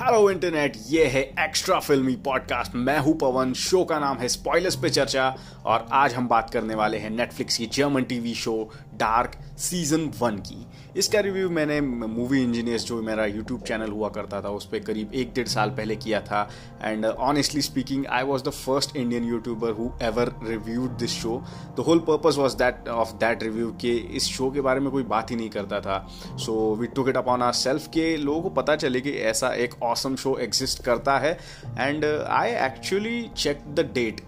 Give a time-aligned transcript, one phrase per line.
[0.00, 3.52] Hello internet ये है extra फिल्मी पॉडकास्ट मैं हूँ पवन.
[3.52, 5.36] शो का नाम है स्पॉयलर्स पे चर्चा.
[5.64, 10.36] और आज हम बात करने वाले हैं नेटफ्लिक्स की German TV show Dark season one
[10.38, 10.66] की।
[10.98, 15.14] इसका रिव्यू मैंने मूवी इंजीनियर्स जो मेरा यूट्यूब चैनल हुआ करता था, उस पर करीब
[15.14, 16.48] एक डेढ़ साल पहले किया था।
[16.82, 21.42] And honestly speaking I was the first Indian YouTuber who ever reviewed this show
[21.76, 25.02] the whole purpose was that of that review के इस शो के बारे में कोई
[25.04, 25.98] बात ही नहीं करता था।
[26.36, 29.82] So we took it upon our self के लोगों को पता चले कि ऐसा एक
[29.82, 31.38] ऑसम शो एग्जिस्ट करता है।
[31.78, 34.20] And I actually check the date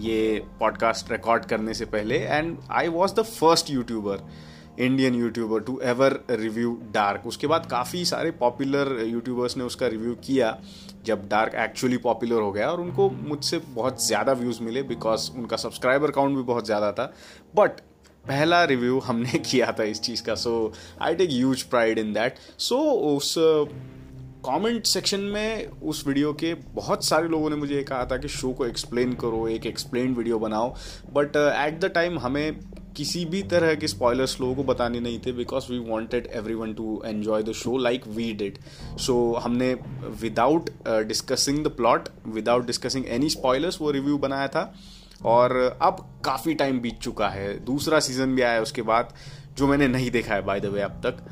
[0.00, 4.28] ये पॉडकास्ट रिकॉर्ड करने से पहले and I was the first YouTuber
[4.80, 10.14] Indian YouTuber to ever review Dark उसके बाद काफ़ी सारे पॉपुलर यूट्यूबर्स ने उसका रिव्यू
[10.14, 10.58] किया,
[11.04, 15.56] जब डार्क एक्चुअली पॉपुलर हो गया, और उनको मुझसे बहुत ज़्यादा व्यूज़ मिले बिकॉज़ उनका
[15.56, 17.12] सब्सक्राइबर काउंट भी बहुत ज़्यादा था।
[17.56, 17.70] बट
[18.28, 22.34] पहला रिव्यू हमने किया था इस चीज़ का so I take huge pride in that
[22.58, 22.78] so
[23.16, 23.34] उस
[24.46, 28.52] कमेंट सेक्शन में उस वीडियो के बहुत सारे लोगों ने मुझे कहा था कि शो
[28.52, 30.68] को एक्सप्लेन करो, एक एक्सप्लेन वीडियो बनाओ।
[31.14, 32.58] बट एट द टाइम हमें
[32.96, 36.74] किसी भी तरह के स्पॉयलर्स लोगों को बताने नहीं थे because we wanted every one
[36.74, 38.58] to enjoy the show like we did
[38.98, 39.72] so हमने
[40.20, 44.72] without discussing the plot without discussing any spoilers वो रिव्यू बनाया था।
[45.24, 49.12] और अब काफ़ी टाइम बीत चुका है। दूसरा सीज़न भी आया उसके बाद,
[49.58, 51.24] जो मैंने नहीं देखा है बाय द वे अब तक।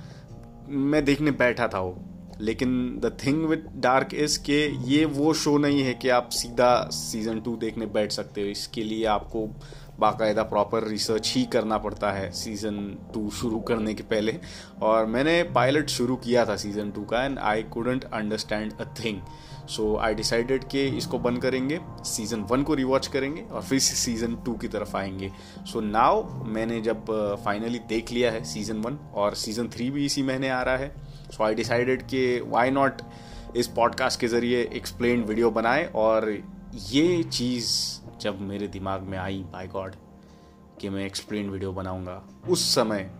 [0.68, 1.92] मैं देखने बैठा था वो।
[2.40, 6.74] लेकिन the thing with Dark is के ये वो शो नहीं है कि आप सीधा
[6.92, 9.46] सीज़न टू देखने बैठ सकते हो। इसके लिए आपको
[10.00, 12.76] बाकायदा प्रॉपर रिसर्च ही करना पड़ता है सीज़न
[13.14, 14.38] टू शुरू करने के पहले।
[14.82, 19.20] और मैंने पायलट शुरू किया था सीज़न टू का and I couldn't understand a thing
[19.68, 24.36] so I decided कि इसको बंद करेंगे सीज़न वन को रिवॉच करेंगे और फिर सीज़न
[24.36, 25.30] टू की तरफ़ आएँगे।
[25.66, 27.04] सो so नाउ मैंने जब
[27.44, 30.76] फाइनली uh, देख लिया है सीज़न वन और सीज़न थ्री भी इसी महीने आ रहा
[30.76, 30.94] है।
[31.34, 33.00] सो आई डिसाइडेड कि वाई नॉट
[33.56, 36.28] इस पॉडकास्ट के ज़रिए एक्सप्लेन वीडियो बनाए और
[36.90, 37.70] ये चीज़
[38.20, 39.94] जब मेरे दिमाग में आई बाय गॉड
[40.80, 43.10] कि मैं एक्सप्लेन वीडियो बनाऊँगा, उस समय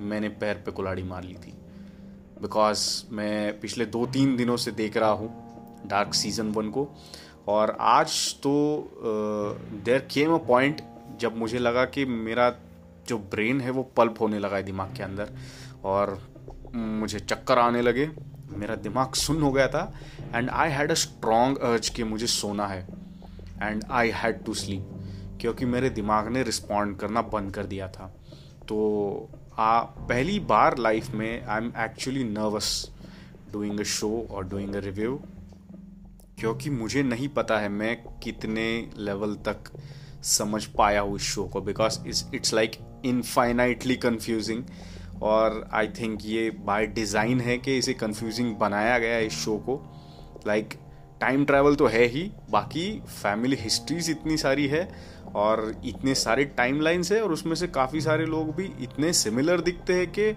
[0.00, 1.52] मैंने पैर पे कुलाड़ी मार ली थी।
[2.42, 2.80] बिकॉज़
[3.12, 5.30] मैं पिछले दो तीन दिनों से देख रहा हूँ
[5.86, 6.88] डार्क सीज़न वन को,
[7.48, 8.90] और आज तो
[9.84, 10.82] देर केम अ पॉइंट
[11.20, 12.52] जब मुझे लगा कि मेरा
[13.08, 15.30] जो ब्रेन है वो पल्प होने लगा है दिमाग के अंदर,
[15.84, 16.18] और
[16.74, 18.10] मुझे चक्कर आने लगे।
[18.50, 19.94] मेरा दिमाग सुन हो गया था।
[20.34, 22.88] And I had a strong urge कि मुझे सोना है।
[23.62, 24.90] And I had to sleep
[25.40, 28.14] क्योंकि मेरे दिमाग ने रिस्पॉन्ड करना बंद कर दिया था।
[28.68, 32.90] तो आ, पहली बार लाइफ में I am actually nervous
[33.52, 35.20] doing a show और डूइंग अ रिव्यू
[36.40, 39.70] क्योंकि मुझे नहीं पता है मैं कितने लेवल तक
[40.22, 41.98] समझ पाया हूँ इस शो को because
[42.34, 42.72] it's like
[43.04, 44.64] infinitely confusing
[45.22, 49.56] और आई थिंक ये बाय डिज़ाइन है कि इसे कन्फ्यूजिंग बनाया गया है इस शो
[49.56, 49.82] को।
[50.46, 50.80] लाइक like,
[51.20, 54.88] टाइम ट्रैवल तो है ही बाकी फैमिली हिस्ट्रीज इतनी सारी है
[55.34, 59.60] और इतने सारे टाइम लाइन्स है और उसमें से काफ़ी सारे लोग भी इतने सिमिलर
[59.60, 60.36] दिखते हैं कि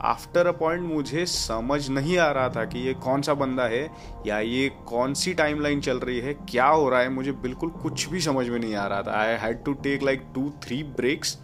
[0.00, 3.90] आफ्टर अ पॉइंट मुझे समझ नहीं आ रहा था कि ये कौन सा बंदा है
[4.26, 7.70] या ये कौन सी टाइम लाइन चल रही है क्या हो रहा है मुझे बिल्कुल
[7.70, 10.82] कुछ भी समझ में नहीं आ रहा था। I had to take like two three
[10.82, 11.38] breaks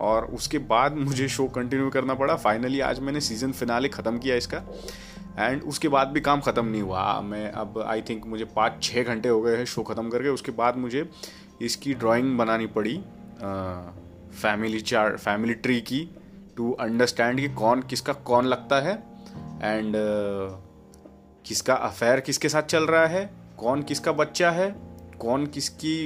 [0.00, 4.36] और उसके बाद मुझे शो कंटिन्यू करना पड़ा। फाइनली आज मैंने सीज़न फिनाले ख़त्म किया
[4.36, 4.62] इसका।
[5.38, 9.02] एंड उसके बाद भी काम ख़त्म नहीं हुआ। मैं अब आई थिंक मुझे पाँच छः
[9.04, 11.08] घंटे हो गए हैं शो ख़त्म करके। उसके बाद मुझे
[11.62, 12.96] इसकी ड्राइंग बनानी पड़ी
[14.42, 16.08] फैमिली चार फैमिली ट्री की
[16.56, 18.94] टू अंडरस्टैंड कि कौन किसका कौन लगता है
[19.62, 20.64] एंड uh,
[21.44, 23.24] किसका अफेयर किसके साथ चल रहा है
[23.58, 24.68] कौन किसका बच्चा है
[25.18, 25.96] कौन किसकी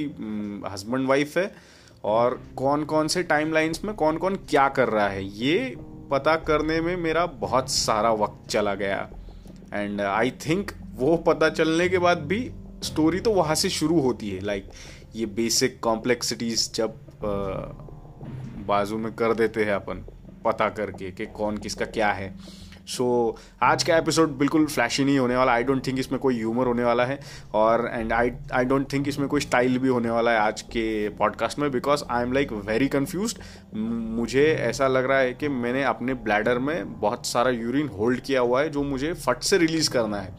[0.71, 1.45] हस्बैंड वाइफ है
[2.03, 5.75] और कौन कौन से टाइम लाइन्स में कौन कौन क्या कर रहा है ये
[6.11, 9.09] पता करने में मेरा बहुत सारा वक्त चला गया।
[9.73, 12.51] एंड आई थिंक वो पता चलने के बाद भी
[12.83, 14.75] स्टोरी तो वहाँ से शुरू होती है। लाइक like,
[15.15, 16.99] ये बेसिक कॉम्प्लेक्सिटीज जब
[18.67, 20.05] बाजू में कर देते हैं अपन
[20.45, 22.35] पता करके कि कौन किसका क्या है।
[22.89, 26.35] सो so, आज का एपिसोड बिल्कुल फ्लैशी नहीं होने वाला। आई डोंट थिंक इसमें कोई
[26.35, 27.19] ह्यूमर होने वाला है।
[27.53, 31.09] और and I I don't think इसमें कोई स्टाइल भी होने वाला है आज के
[31.09, 33.35] पॉडकास्ट में because I am like very confuse
[33.75, 38.41] मुझे ऐसा लग रहा है कि मैंने अपने ब्लैडर में बहुत सारा यूरिन होल्ड किया
[38.41, 40.35] हुआ है जो मुझे फट से रिलीज़ करना है।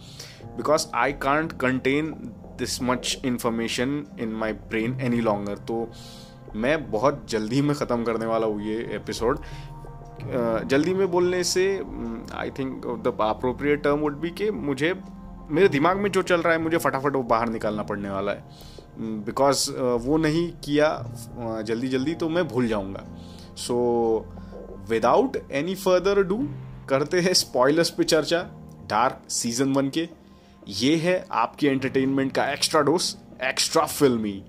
[0.57, 2.13] Because I can't contain
[2.59, 5.93] this much information in my brain any longer तो
[6.55, 9.39] मैं बहुत जल्दी में ख़त्म करने वाला हूँ ये एपिसोड
[10.67, 11.65] जल्दी में बोलने से
[12.35, 14.95] I think the appropriate term would be कि मुझे,
[15.51, 18.45] मेरे दिमाग में जो चल रहा है, मुझे फटाफट वो बाहर निकालना पड़ने वाला है।
[19.27, 19.71] बिकॉज़
[20.03, 23.05] वो नहीं किया जल्दी जल्दी तो मैं भूल जाऊँगा।
[23.57, 23.77] So
[24.91, 26.39] without any further ado
[26.89, 28.43] करते हैं स्पॉयलर्स पे चर्चा
[28.91, 30.09] डार्क सीज़न वन के।
[30.69, 33.15] ये है आपकी एंटरटेनमेंट का extra dose
[33.45, 34.43] Extra Filmy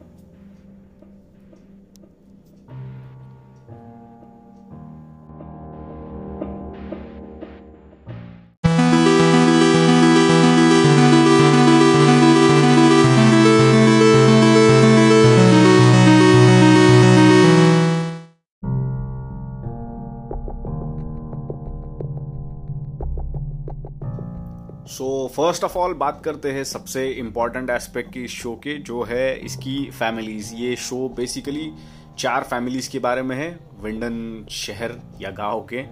[25.31, 29.35] first of all बात करते हैं सबसे इंपॉर्टेंट एस्पेक्ट की इस शो के, जो है
[29.39, 31.71] इसकी फैमिलीज़ ये शो बेसिकली
[32.19, 33.49] चार फैमिलीज़ के बारे में है,
[33.81, 35.83] विंडन शहर या गाँव के।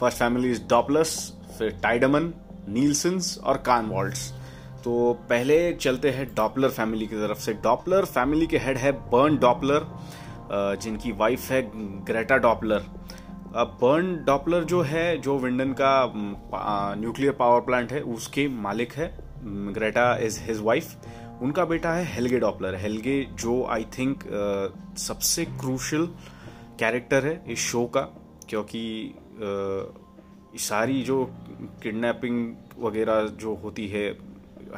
[0.00, 1.12] फ़र्स्ट फैमिली इज़ डॉपलस
[1.58, 2.32] फिर टाइडमन
[2.68, 4.30] नीलसन्स और कानवॉल्ट्स
[4.84, 9.36] तो पहले चलते हैं डॉपलर फैमिली की तरफ़ से। डॉपलर फैमिली के हेड है बर्न
[9.38, 9.86] डॉपलर
[10.82, 11.62] जिनकी वाइफ है
[12.06, 12.84] ग्रेटा डॉपलर
[13.56, 15.92] बर्न डॉपलर जो है जो विंडन का
[16.96, 19.14] न्यूक्लियर पावर प्लांट है उसके मालिक है
[19.44, 24.24] ग्रेटा इज़ हिज वाइफ उनका बेटा है हेलगे डॉपलर हेलगे जो आई थिंक
[24.98, 26.08] सबसे क्रूशल
[26.78, 28.00] कैरेक्टर है इस शो का
[28.48, 28.84] क्योंकि
[29.36, 31.24] uh, सारी जो
[31.82, 34.06] किडनैपिंग वगैरह जो होती है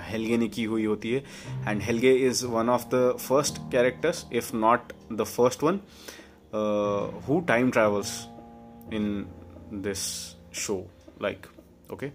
[0.02, 1.22] हेलगे ने की हुई होती है
[1.68, 5.80] and Helge is one of the first characters if not the first one
[7.28, 8.18] who time travels
[8.94, 9.26] in
[9.74, 9.98] this
[10.54, 10.76] show
[11.22, 11.46] like
[11.92, 12.08] okay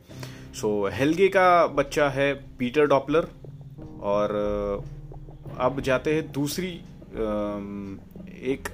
[0.54, 3.28] so Helge का बच्चा है पीटर डॉपलर
[4.02, 4.30] और
[4.84, 6.72] uh, अब जाते हैं दूसरी
[7.12, 8.00] um,
[8.44, 8.70] एक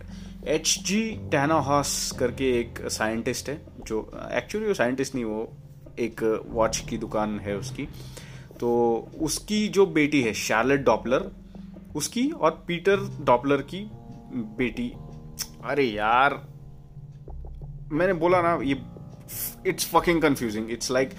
[0.47, 1.01] एच जी
[1.31, 3.99] टैनाहॉस करके एक साइंटिस्ट है जो
[4.31, 5.49] एक्चुअली वो साइंटिस्ट नहीं वो
[5.99, 7.87] एक वॉच की दुकान है उसकी।
[8.59, 8.69] तो
[9.21, 11.29] उसकी जो बेटी है शार्लेट डॉपलर
[11.95, 13.79] उसकी और पीटर डॉपलर की
[14.57, 14.91] बेटी।
[15.65, 16.33] अरे यार
[17.91, 18.81] मैंने बोला ना, ये
[19.67, 21.11] it's fucking confusing it's like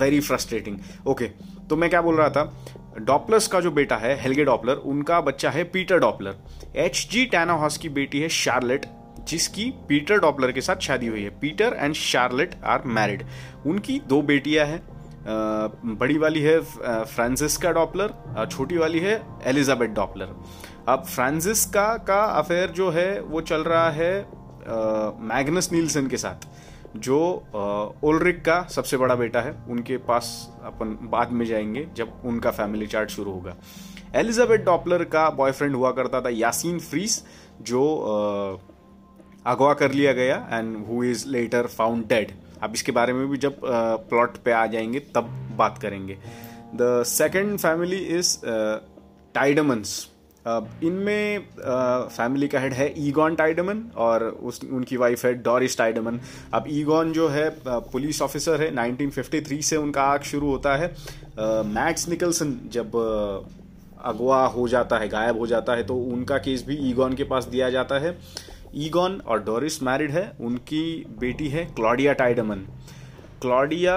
[0.00, 1.24] very frustrating okay
[1.70, 2.52] तो मैं क्या बोल रहा था?
[2.98, 6.36] डॉपलर्स का जो बेटा है हेलगे डॉपलर उनका बच्चा है Peter Doppler
[6.76, 8.86] H G Tannhaus की बेटी है शार्लेट
[9.28, 11.30] जिसकी पीटर डॉपलर के साथ शादी हुई है.
[11.40, 13.24] Peter and Charlotte are married
[13.66, 14.80] उनकी दो बेटियाँ हैं
[15.98, 20.34] बड़ी वाली है फ्रांसिस्का डॉपलर छोटी वाली है एलिजाबेथ डॉपलर
[20.88, 24.37] अब फ्रांसिस्का का अफेयर जो है, वो चल रहा है
[25.24, 26.46] मैग्नस नीलसन के साथ,
[26.96, 27.18] जो
[28.04, 30.30] ओलरिक का सबसे बड़ा बेटा है, उनके पास
[30.64, 33.56] अपन बाद में जाएँगे जब उनका फैमिली चार्ट शुरू होगा।
[34.14, 37.22] एलिजाबेथ डॉपलर का बॉयफ्रेंड हुआ करता था यासीन फ्रीस
[37.62, 37.84] जो
[39.46, 42.32] अगवा कर लिया गया and who is later found dead
[42.62, 46.18] अब इसके बारे में भी जब प्लॉट पे आ जाएँगे, तब बात करेंगे।
[46.74, 48.38] The second family is
[49.34, 49.92] Tiedemanns
[50.84, 51.44] इनमें
[52.08, 56.20] फैमिली का हेड है ईगॉन टाइडमन और उस, उनकी वाइफ है डॉरिस टाइडमन
[56.54, 60.88] अब ईगॉन जो है पुलिस ऑफिसर है। 1953 से उनका आग शुरू होता है।
[61.66, 62.96] मैक्स निकलसन जब
[64.04, 67.44] अगवा हो जाता है, गायब हो जाता है तो उनका केस भी ईगॉन के पास
[67.46, 68.16] दिया जाता है।
[68.76, 70.82] ईगॉन और डोरिस मैरिड है। उनकी
[71.18, 72.66] बेटी है Claudia Tiedemann
[73.42, 73.96] Claudia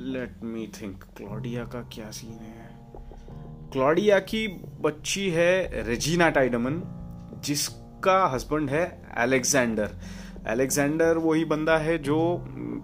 [0.00, 2.65] let me think Claudia का क्या सीन है?
[3.72, 4.46] क्लॉडिया की
[4.80, 6.80] बच्ची है रेजीना टाइडमन,
[7.44, 8.84] जिसका हस्बैंड है
[9.16, 9.90] अलेक्जेंडर।
[10.48, 12.18] अलेक्जेंडर वही बंदा है जो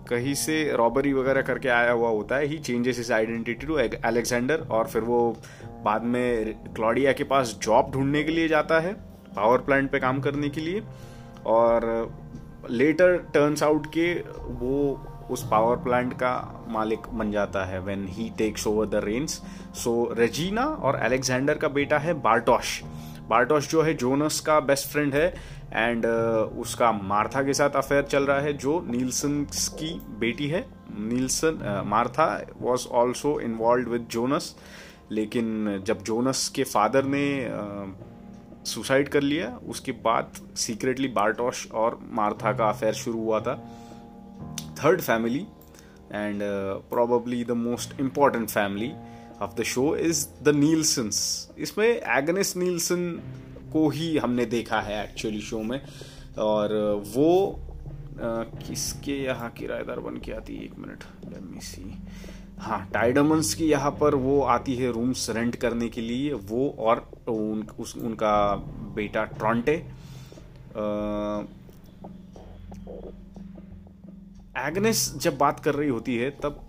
[0.09, 4.67] कहीं से रॉबरी वगैरह करके आया हुआ होता है। He changes his identity to Alexander
[4.71, 5.21] और फिर वो
[5.85, 8.93] बाद में क्लॉडिया के पास जॉब ढूँढने के लिए जाता है
[9.37, 10.83] पावर प्लांट पे काम करने के लिए।
[11.47, 11.87] और
[12.71, 14.13] लेटर टर्न्स आउट के
[14.61, 14.95] वो
[15.33, 16.35] उस पावर प्लांट का
[16.69, 19.41] मालिक बन जाता है when he takes over the reins
[19.75, 22.83] so Regina और अलेक्जेंडर का बेटा है बार्टोश
[23.29, 25.27] बार्टोश जो है जोनस का बेस्ट फ्रेंड है
[25.73, 29.43] एंड uh, उसका मार्था के साथ अफेयर चल रहा है जो नीलसन
[29.79, 30.61] की बेटी है.
[30.99, 32.27] Nielsen Martha
[32.61, 34.55] was also involved with Jonas
[35.11, 37.25] लेकिन जब जोनस के फादर ने
[38.65, 43.55] सुसाइड uh, कर लिया उसके बाद सीक्रेटली बार्टोश और मार्था का अफेयर शुरू हुआ था।
[44.83, 45.47] Third family
[46.21, 48.91] and uh, probably the most important family
[49.41, 50.55] of the show is the
[51.59, 53.23] इसमें एगनेस नीलसन
[53.73, 55.81] को ही हमने देखा है एक्चुअली शो में
[56.39, 56.75] और
[57.15, 57.61] वो
[58.13, 60.65] आ, किसके यहाँ किराएदार बन के आती है?
[60.65, 61.05] एक मिनट
[61.43, 61.95] मी सी
[62.59, 67.11] हाँ टाइडमंस की यहाँ पर वो आती है रूम्स रेंट करने के लिए। वो और
[67.29, 68.57] उन, उस, उनका
[68.95, 69.77] बेटा ट्रॉन्टे
[74.59, 76.61] एग्नेस जब बात कर रही होती है, तब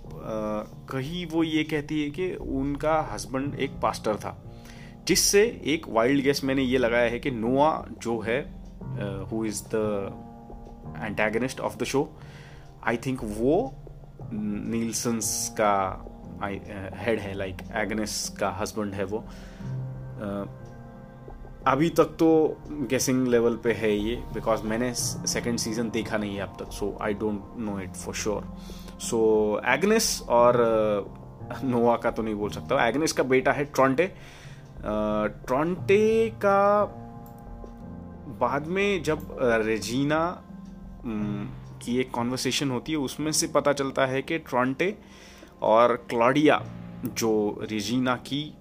[0.90, 4.38] कहीं वो ये कहती है कि उनका हस्बैंड एक पास्टर था,
[5.08, 7.72] जिससे एक वाइल्ड गेस मैंने ये लगाया है कि नोआ
[8.02, 8.40] जो है
[9.32, 12.10] who is the antagonist of the show
[12.88, 13.56] I think वो
[14.34, 15.76] नीलसन्स का
[16.98, 19.26] हेड है लाइक एग्नेस का हस्बैंड है वो।
[21.68, 26.42] अभी तक तो गेसिंग लेवल पे है ये बिकॉज़ मैंने सेकेंड सीज़न देखा नहीं है
[26.42, 28.44] अब तक so I don't know it for sure
[29.00, 30.58] so Agnes और
[31.64, 34.14] नोवा का तो नहीं बोल सकता एग्नेस का बेटा है ट्रॉन्टे
[35.48, 36.86] ट्रॉन्टे का
[38.40, 40.44] बाद में जब रेजीना
[41.84, 44.98] की एक कॉन्वर्सेशन होती है, उसमें से पता चलता है कि ट्रॉन्टे
[45.62, 46.66] और क्लॉडिया
[47.06, 48.58] जो रेजीना की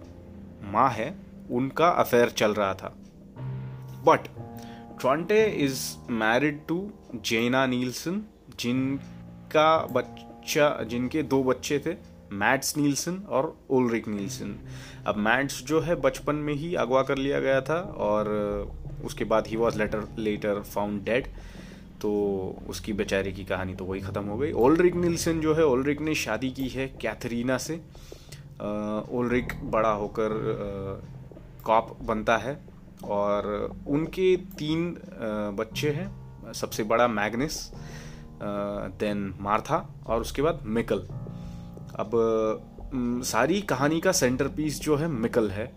[0.65, 2.95] माँ है उनका अफेयर चल रहा था।
[4.07, 4.29] But
[5.01, 5.81] Tronte is
[6.13, 6.91] married to
[7.25, 8.23] Jana Nielsen
[8.61, 11.97] जिनका बच्चा, जिनके दो बच्चे थे
[12.33, 14.55] मैट्स नीलसन और ओलरिक नीलसन
[15.07, 18.29] अब मैट्स जो है, बचपन में ही अगवा कर लिया गया था और
[19.05, 21.27] उसके बाद he was later later found dead
[22.01, 22.11] तो
[22.69, 26.15] उसकी बेचारे की कहानी तो वही ख़त्म हो गई। ओलरिक नीलसन जो है ओलरिक ने
[26.15, 27.75] शादी की है कैथरीना से।
[29.13, 30.31] ओलरिक बड़ा होकर
[31.65, 32.59] कॉप बनता है
[33.05, 33.47] और
[33.87, 34.91] उनके तीन
[35.59, 37.59] बच्चे हैं। सबसे बड़ा मैग्निस
[39.01, 39.77] देन मार्था
[40.07, 41.07] और उसके बाद मिकल।
[41.99, 42.11] अब
[43.25, 45.73] सारी कहानी का सेंटर पीस जो है मिकल है।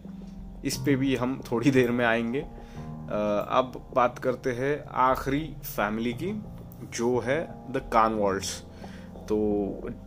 [0.65, 6.31] इस पे भी हम थोड़ी देर में आएँगे। अब बात करते हैं आखिरी फैमिली की,
[6.93, 7.39] जो है
[7.71, 8.61] द कानवॉल्ड्स
[9.29, 9.37] तो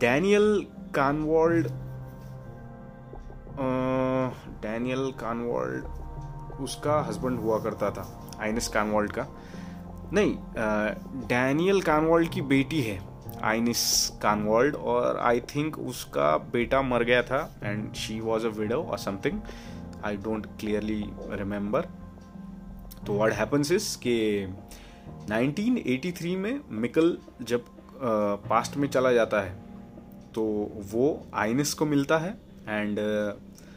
[0.01, 1.67] डैनियल कानवॉल्ड
[4.61, 5.85] डैनियल कानवॉल्ड
[6.61, 9.27] उसका हस्बैंड हुआ करता था आइनिस कानवॉल्ड का।
[10.13, 10.35] नहीं
[11.27, 12.99] डैनियल कानवॉल्ड की बेटी है
[13.43, 18.83] आइनिस कानवॉल्ड और आई थिंक उसका बेटा मर गया था and she was a widow
[18.83, 19.41] और something
[20.05, 21.81] I don't clearly remember
[23.07, 24.47] तो व्हाट हैपन्स इज़ के
[25.27, 27.65] 1983 में मिकल जब
[28.49, 29.55] पास्ट में चला जाता है
[30.35, 30.43] तो
[30.91, 32.99] वो आइनिस को मिलता है एंड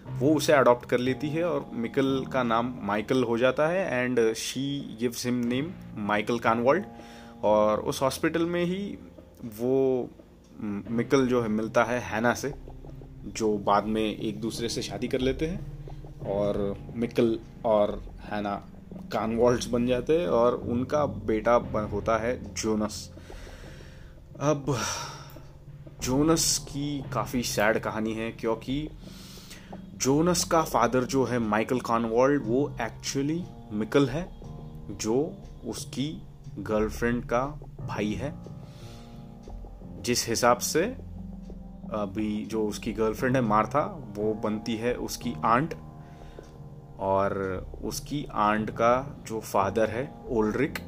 [0.08, 4.34] वो उसे अडॉप्ट कर लेती है और मिकल का नाम माइकल हो जाता है and
[4.34, 6.84] she gives him name Michael Kahnwald
[7.42, 8.98] और उस हॉस्पिटल में ही
[9.44, 10.10] वो
[10.90, 12.54] मिकल जो है मिलता है हैना से,
[13.26, 15.82] जो बाद में एक दूसरे से शादी कर लेते हैं
[16.26, 18.66] और मिकल और हैना
[19.12, 21.54] कानवॉल्ड्स बन जाते हैं और उनका बेटा
[21.92, 23.12] होता है जोनस
[24.40, 24.78] अब
[26.02, 28.88] जोनस की काफ़ी सैड कहानी है, क्योंकि
[29.96, 33.42] जोनस का फादर जो है माइकल कॉनवॉल्ड, वो एक्चुअली
[33.72, 34.26] मिकल है,
[34.90, 35.34] जो
[35.66, 36.22] उसकी
[36.58, 37.44] गर्लफ्रेंड का
[37.80, 38.34] भाई है।
[40.02, 40.82] जिस हिसाब से
[41.92, 43.80] अभी जो उसकी गर्लफ्रेंड है मार्था,
[44.16, 45.74] वो बनती है उसकी आंट,
[47.00, 47.34] और
[47.84, 50.78] उसकी आंट का जो फादर है ओल्ड्रिक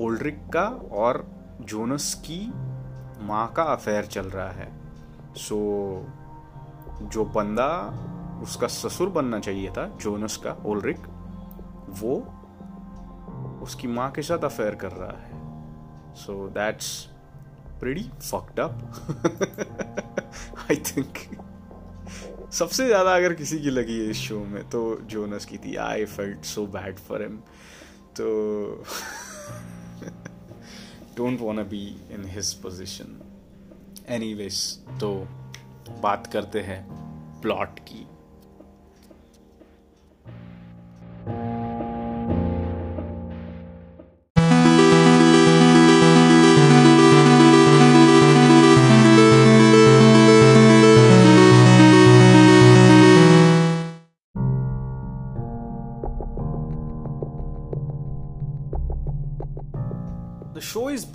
[0.00, 1.26] ओल्ड्रिक का और
[1.60, 2.40] जोनस की
[3.24, 4.68] माँ का अफेयर चल रहा है।
[5.38, 5.56] सो
[7.02, 7.68] जो बंदा
[8.42, 11.06] उसका ससुर बनना चाहिए था, जोनस का, ओलरिक,
[12.00, 12.14] वो
[13.62, 15.42] उसकी माँ के साथ अफेयर कर रहा है।
[16.16, 16.88] So that's
[17.80, 18.74] pretty fucked up
[20.70, 21.18] I think
[22.52, 26.04] सबसे ज़्यादा अगर किसी की लगी है इस शो में तो जोनस की थी। I
[26.06, 27.36] felt so bad for him
[28.18, 28.26] तो
[31.16, 33.20] don't want be in his position
[34.08, 34.34] any
[35.00, 35.28] तो
[36.00, 36.84] बात करते हैं
[37.40, 38.06] प्लॉट की।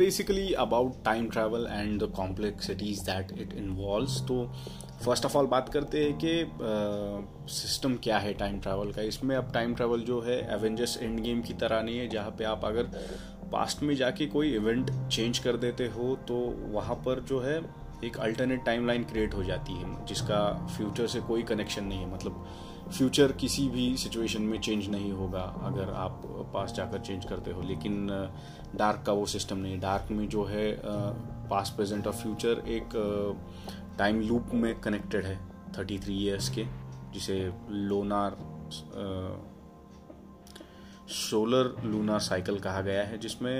[0.09, 4.37] Basically about time travel and the complexities that it involves तो
[5.05, 9.51] फ़र्स्ट ऑफ़ ऑल बात करते हैं कि सिस्टम क्या है टाइम ट्रैवल का। इसमें अब
[9.53, 12.89] टाइम ट्रैवल जो है एवेंजर्स एंड गेम की तरह नहीं है, जहाँ पे आप अगर
[13.51, 16.35] पास्ट में जाके कोई इवेंट चेंज कर देते हो तो
[16.73, 17.57] वहाँ पर जो है
[18.05, 20.41] एक अल्टरनेट टाइमलाइन क्रिएट हो जाती है, जिसका
[20.77, 22.45] फ्यूचर से कोई कनेक्शन नहीं है। मतलब
[22.89, 26.21] फ्यूचर किसी भी सिचुएशन में चेंज नहीं होगा अगर आप
[26.53, 28.07] पास जाकर चेंज करते हो। लेकिन
[28.75, 30.71] डार्क का वो सिस्टम नहीं। डार्क में जो है
[31.49, 32.89] पास्ट प्रेजेंट और फ्यूचर एक
[33.99, 35.37] टाइम लूप में कनेक्टेड है
[35.77, 36.65] थर्टी थ्री ईयर्स के,
[37.13, 38.37] जिसे लोनार
[41.09, 43.53] सोलर लूनार साइकिल कहा गया है, जिसमें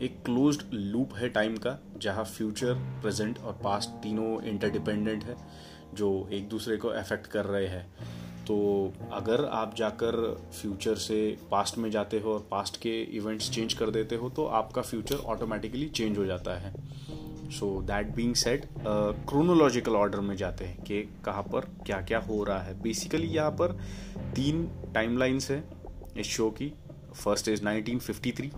[0.00, 5.36] एक क्लोज्ड लूप है टाइम का, जहाँ फ्यूचर प्रेजेंट और पास्ट तीनों इंटरडिपेंडेंट है,
[5.94, 7.86] जो एक दूसरे को अफेक्ट कर रहे हैं।
[8.46, 8.56] तो
[9.12, 10.16] अगर आप जाकर
[10.60, 11.16] फ्यूचर से
[11.50, 15.16] पास्ट में जाते हो और पास्ट के इवेंट्स चेंज कर देते हो तो आपका फ्यूचर
[15.26, 16.72] ऑटोमेटिकली चेंज हो जाता है।
[17.50, 22.42] So that being set chronological order में जाते हैं कि कहाँ पर क्या क्या हो
[22.44, 23.78] रहा है। बेसिकली यहाँ पर
[24.36, 25.64] तीन टाइमलाइंस हैं
[26.18, 26.72] इस शो की।
[27.14, 28.50] फ़र्स्ट इज़ 1953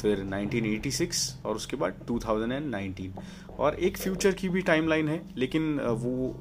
[0.00, 6.34] फिर 1986 और उसके बाद 2019 और एक फ्यूचर की भी टाइमलाइन है, लेकिन वो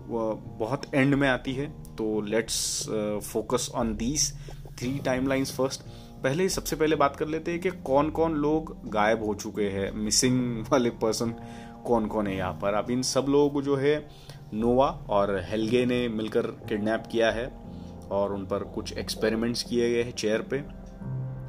[0.60, 2.86] बहुत एंड में आती है तो let's
[3.24, 4.32] focus on these
[4.80, 5.82] three timelines first.
[6.24, 9.92] पहले, सबसे पहले बात कर लेते हैं कि कौन कौन लोग गायब हो चुके हैं,
[9.94, 11.34] मिसिंग वाले पर्सन
[11.86, 13.96] कौन कौन है यहाँ पर। अब इन सब लोगों को जो है,
[14.54, 17.46] नोवा और हेलगे ने मिलकर किडनैप किया है,
[18.12, 20.64] और उन पर कुछ एक्सपेरिमेंट्स किए गए हैं चेयर पे।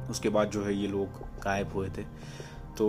[0.09, 2.03] उसके बाद जो है, ये लोग गायब हुए थे।
[2.77, 2.85] तो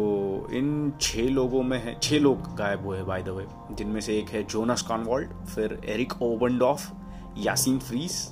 [0.52, 4.28] इन छः लोगों में है छः लोग गायब हुए बाय द वे जिनमें से एक
[4.28, 6.92] है जोनस कॉनवॉल्ड, फिर Erik Obendorf,
[7.38, 8.24] Yasin Friese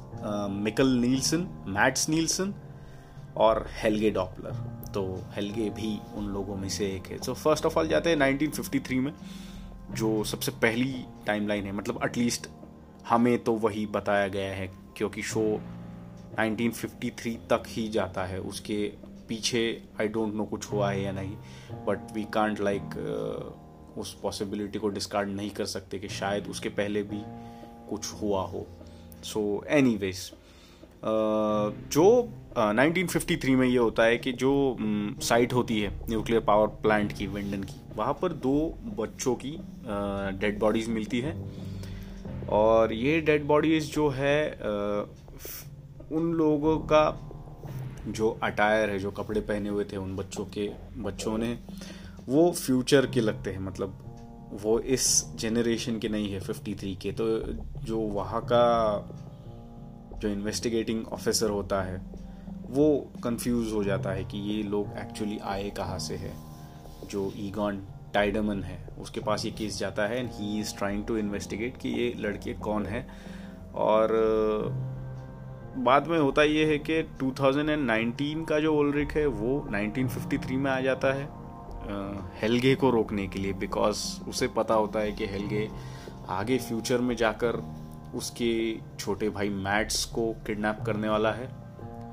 [0.51, 2.55] Mikkel Nielsen, Mads Nielsen
[3.37, 4.53] और हेलगे डॉपलर।
[4.95, 8.17] तो हेलगे भी उन लोगों में से एक है। सो फ़र्स्ट ऑफ़ ऑल जाते हैं
[8.19, 9.13] 1953 में,
[9.91, 12.47] जो सबसे पहली टाइमलाइन है। मतलब एटलीस्ट
[13.09, 15.43] हमें तो वही बताया गया है, क्योंकि शो
[16.41, 18.93] 1953 तक ही जाता है। उसके
[19.29, 21.37] पीछे आई डोंट नो कुछ हुआ है या नहीं
[21.87, 22.97] बट वी कांट लाइक
[23.99, 27.21] उस पॉसिबिलिटी को डिस्कार्ड नहीं कर सकते कि शायद उसके पहले भी
[27.91, 28.67] कुछ हुआ हो।
[29.25, 30.31] सो एनी वेज
[31.05, 32.05] जो
[32.59, 37.13] uh, 1953 में ये होता है कि जो साइट um, होती है न्यूक्लियर पावर प्लांट
[37.13, 38.55] की विंडन की वहाँ पर दो
[38.99, 39.51] बच्चों की
[40.41, 41.35] डेड uh, बॉडीज मिलती है।
[42.49, 45.07] और ये डेड बॉडीज जो है uh,
[46.13, 47.05] उन लोगों का
[48.09, 51.59] जो अटायर है, जो कपड़े पहने हुए थे उन बच्चों के, बच्चों ने,
[52.29, 53.99] वो फ्यूचर के लगते हैं। मतलब
[54.63, 57.41] वो इस जेनरेशन के नहीं है 53 के। तो
[57.85, 58.65] जो वहाँ का
[60.19, 62.03] जो इन्वेस्टिगेटिंग ऑफिसर होता है,
[62.71, 66.35] वो कंफ्यूज हो जाता है कि ये लोग एक्चुअली आए कहाँ से है।
[67.11, 71.17] जो ईगॉन टाइडमन है, उसके पास ये केस जाता है and he is trying to
[71.17, 73.07] investigate कि ये लड़के कौन है।
[73.75, 74.09] और
[75.77, 80.81] बाद में होता ये है कि 2019 का जो ओलरिक है, वो 1953 में आ
[80.81, 81.29] जाता है।
[82.41, 85.69] हेलगे को रोकने के लिए बिकॉज़ उसे पता होता है कि हेलगे
[86.29, 87.63] आगे फ्यूचर में जाकर
[88.15, 91.49] उसके छोटे भाई मैट्स को किडनैप करने वाला है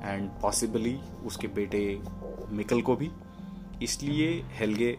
[0.04, 2.00] एंड पॉसिबली उसके बेटे
[2.50, 3.10] मिकल को भी।
[3.82, 4.92] इसलिए हेलगे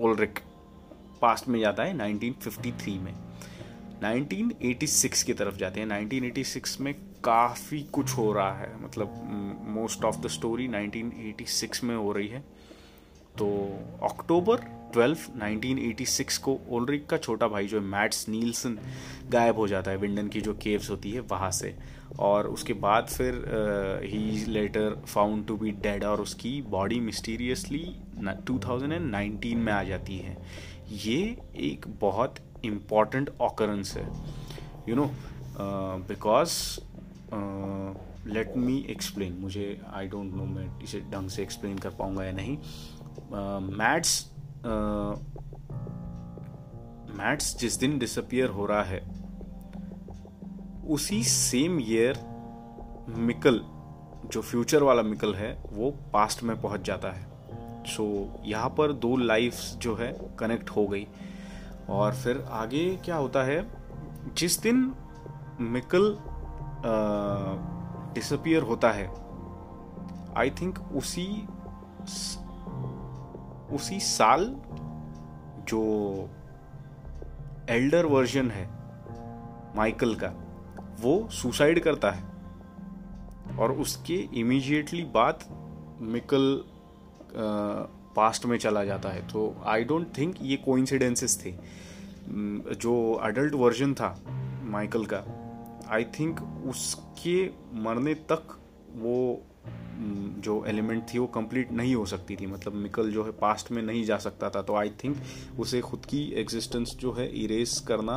[0.00, 0.38] ओलरिक
[1.22, 3.14] पास्ट में जाता है 1953 में।
[4.04, 9.08] 1986 की तरफ़ जाते हैं। 1986 में काफ़ी कुछ हो रहा है। मतलब
[9.68, 12.40] मोस्ट ऑफ़ द स्टोरी 1986 में हो रही है।
[13.38, 14.56] तो अक्टूबर
[14.94, 18.78] 12 1986 को ओलरिक का छोटा भाई जो है, मैट्स नीलसन,
[19.28, 21.76] गायब हो जाता है। विंडन की जो केव्स होती है, वहाँ से।
[22.18, 23.34] और उसके बाद फिर
[24.04, 30.36] he later found to be dead और उसकी बॉडी मिस्टीरियसली 2019 में आ जाती है।
[30.90, 34.06] ये एक बहुत इंपॉर्टेंट ऑकरेंस है
[34.88, 35.10] you know
[36.08, 36.52] because
[38.28, 42.32] let me explain मुझे आई डोंट नो मैं इसे ढंग से एक्सप्लेन कर पाऊँगा या
[42.32, 42.56] नहीं.
[43.78, 44.30] मैट्स
[47.18, 49.00] मैट्स जिस दिन डिसअपियर हो रहा है
[50.88, 52.18] उसी सेम ईयर
[53.18, 53.60] मिकल
[54.32, 57.30] जो फ्यूचर वाला मिकल है वो पास्ट में पहुँच जाता है.
[57.86, 61.06] सो so, यहाँ पर दो लाइफ जो है कनेक्ट हो गई.
[61.88, 63.68] और फिर आगे क्या होता है?
[64.34, 64.94] जिस दिन
[65.60, 66.18] मिकल
[68.14, 69.06] डिसअपियर होता है
[70.36, 71.48] आई थिंक उसी
[73.74, 74.44] उसी साल
[75.68, 75.82] जो
[77.68, 78.70] एल्डर वर्जन है
[79.76, 80.32] माइकल का,
[81.00, 82.24] वो सुसाइड करता है।
[83.58, 85.38] और उसके इमीडिएटली बाद
[86.00, 86.64] मिकल
[88.16, 91.52] पास्ट में चला जाता है। तो आई डोंट थिंक ये कोइंसिडेंसेस थे।
[92.74, 94.16] जो अडल्ट वर्जन था
[94.64, 95.24] माइकल का
[95.90, 97.44] आई थिंक उसके
[97.82, 98.58] मरने तक
[98.96, 99.42] वो
[100.42, 103.82] जो एलिमेंट थी वो कंप्लीट नहीं हो सकती थी। मतलब मिकल जो है पास्ट में
[103.82, 105.16] नहीं जा सकता था। तो आई थिंक
[105.58, 108.16] उसे खुद की एग्जिस्टेंस जो है इरेज करना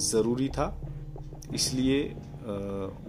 [0.00, 0.74] ज़रूरी था।
[1.54, 2.02] इसलिए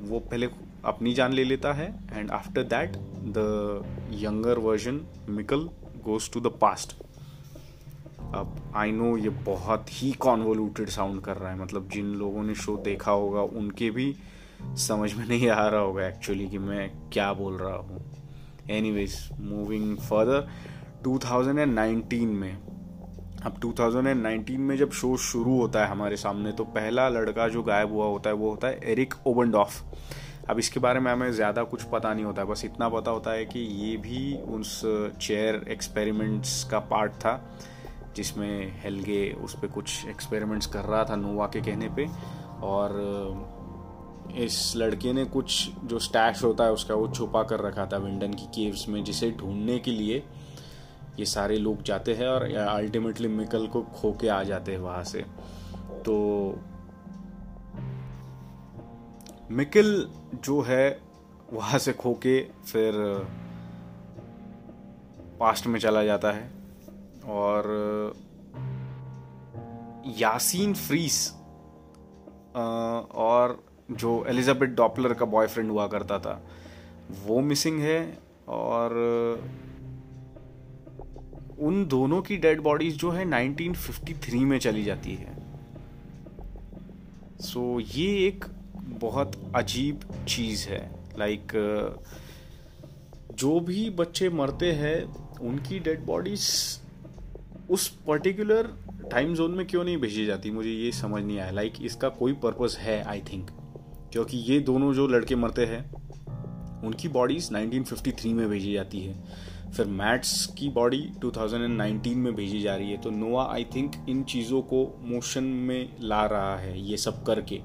[0.02, 0.48] वो पहले
[0.86, 2.98] अपनी जान ले लेता है। And after that
[3.38, 5.70] the younger version Mikkel
[6.02, 6.96] goes to the past
[8.36, 12.56] अब आई नो ये बहुत ही कॉन्वोल्यूटेड साउंड कर रहा है। मतलब जिन लोगों ने
[12.56, 14.16] शो देखा होगा, उनके भी
[14.78, 18.02] समझ में नहीं आ रहा होगा एक्चुअली कि मैं क्या बोल रहा हूँ।
[18.70, 20.48] एनी वेज मूविंग फर्दर
[21.04, 22.58] 2019 में।
[23.46, 27.92] अब 2019 में जब शो शुरू होता है हमारे सामने तो पहला लड़का जो गायब
[27.92, 29.84] हुआ होता है, वो होता है एरिक ओबनडॉफ
[30.52, 33.32] अब इसके बारे में हमें ज़्यादा कुछ पता नहीं होता है बस इतना पता होता
[33.32, 34.82] है कि ये भी उस
[35.22, 37.34] चेयर एक्सपेरिमेंट्स का पार्ट था,
[38.16, 42.08] जिसमें हेलगे उस पर कुछ एक्सपेरिमेंट्स कर रहा था नोवा के कहने पे।
[42.64, 43.00] और
[44.38, 48.34] इस लड़के ने कुछ जो स्टैश होता है उसका वो छुपा कर रखा था विंडन
[48.34, 50.24] की केव्स में, जिसे ढूँढने के लिए
[51.20, 55.04] ये सारे लोग जाते हैं और अल्टीमेटली मिकल को खो के आ जाते हैं वहाँ
[55.04, 55.26] से।
[56.06, 56.16] तो
[59.52, 61.00] मिकल जो है
[61.54, 62.94] वहाँ से खो के फिर
[65.40, 66.52] पास्ट में चला जाता है।
[67.26, 67.64] और
[70.18, 71.32] यासीन फ्रीस
[73.16, 76.42] और जो एलिजाबेथ डॉपलर का बॉयफ्रेंड हुआ करता था
[77.26, 78.18] वो मिसिंग है।
[78.48, 78.94] और
[81.60, 85.36] उन दोनों की डेड बॉडीज जो है 1953 में चली जाती है।
[87.40, 88.46] सो so, ये एक
[88.92, 91.54] बहुत अजीब चीज़ है। लाइक
[93.34, 95.04] जो भी बच्चे मरते हैं,
[95.40, 96.48] उनकी डेड बॉडीज
[97.72, 98.70] उस पर्टिकुलर
[99.12, 100.52] टाइम जोन में क्यों नहीं भेजी जाती?
[100.52, 103.50] मुझे ये समझ नहीं आया। लाइक इसका कोई पर्पस है आई थिंक
[104.12, 105.92] क्योंकि ये दोनों जो लड़के मरते हैं,
[106.84, 109.24] उनकी बॉडीज 1953 में भेजी जाती है।
[109.72, 114.24] फिर मैट्स की बॉडी 2019 में भेजी जा रही है। तो नोआ आई थिंक इन
[114.24, 117.62] चीज़ों को मोशन में ला रहा है, ये सब करके।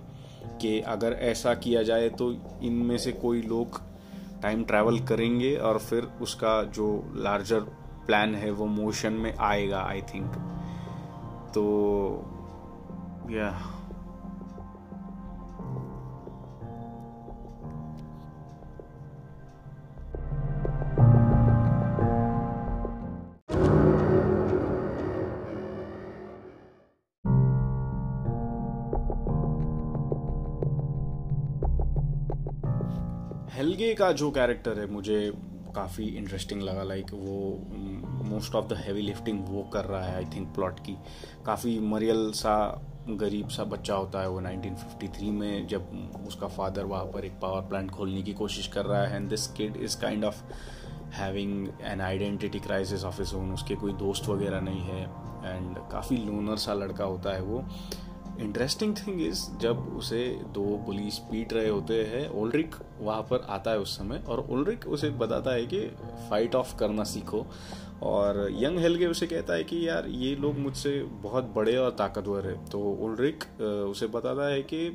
[0.60, 2.30] कि अगर ऐसा किया जाए तो
[2.62, 3.80] इनमें से कोई लोग
[4.42, 7.60] टाइम ट्रैवल करेंगे और फिर उसका जो लार्जर
[8.06, 10.36] प्लान है वो मोशन में आएगा आई थिंक
[11.54, 11.64] तो
[13.30, 13.75] या हेलगे
[33.96, 35.32] का जो कैरेक्टर है, मुझे
[35.74, 37.38] काफ़ी इंटरेस्टिंग लगा लाइक वो
[38.26, 40.96] most of the heavy lifting वो कर रहा है आई थिंक प्लॉट की।
[41.46, 42.56] काफ़ी मरियल सा,
[43.10, 47.68] गरीब सा बच्चा होता है वो 1953 में, जब उसका फादर वहाँ पर एक पावर
[47.68, 50.42] प्लांट खोलने की कोशिश कर रहा है and this kid is kind of
[51.14, 55.02] having an identity crisis of his own उसके कोई दोस्त वगैरह नहीं है
[55.46, 57.64] एंड काफ़ी लोनर सा लड़का होता है वो।
[58.40, 63.70] इंटरेस्टिंग थिंग इज़ जब उसे दो पुलिस पीट रहे होते हैं ओल्ड्रिक वहाँ पर आता
[63.70, 65.80] है उस समय, और ओल्ड्रिक उसे बताता है कि
[66.30, 67.46] फाइट ऑफ़ करना सीखो,
[68.02, 72.46] और यंग हेलगे उसे कहता है कि यार, ये लोग मुझसे बहुत बड़े और ताकतवर
[72.46, 74.88] है। तो ओल्ड्रिक उसे बताता है कि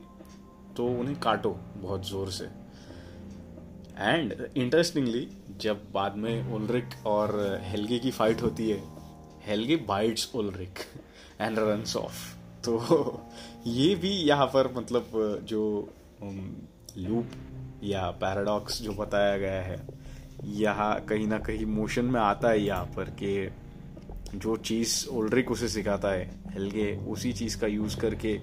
[0.77, 2.45] तो उन्हें काटो बहुत ज़ोर से।
[3.99, 5.27] एंड इंटरेस्टिंगली
[5.61, 8.81] जब बाद में ओल्ड्रिक और हेलगे की फाइट होती है
[9.47, 10.79] हेलगे बाइट्स ओल्ड्रिक
[11.41, 13.21] एंड रन्स ऑफ़ तो
[13.67, 15.09] ये भी यहाँ पर मतलब
[15.43, 15.63] जो
[16.97, 17.31] लूप
[17.83, 19.79] या पैराडॉक्स जो बताया गया है,
[20.45, 23.49] यहाँ कहीं ना कहीं मोशन में आता है यहाँ पर कि
[24.35, 28.37] जो चीज़ ओल्ड्रिक उसे सिखाता है हेलगे उसी चीज़ का यूज़ करके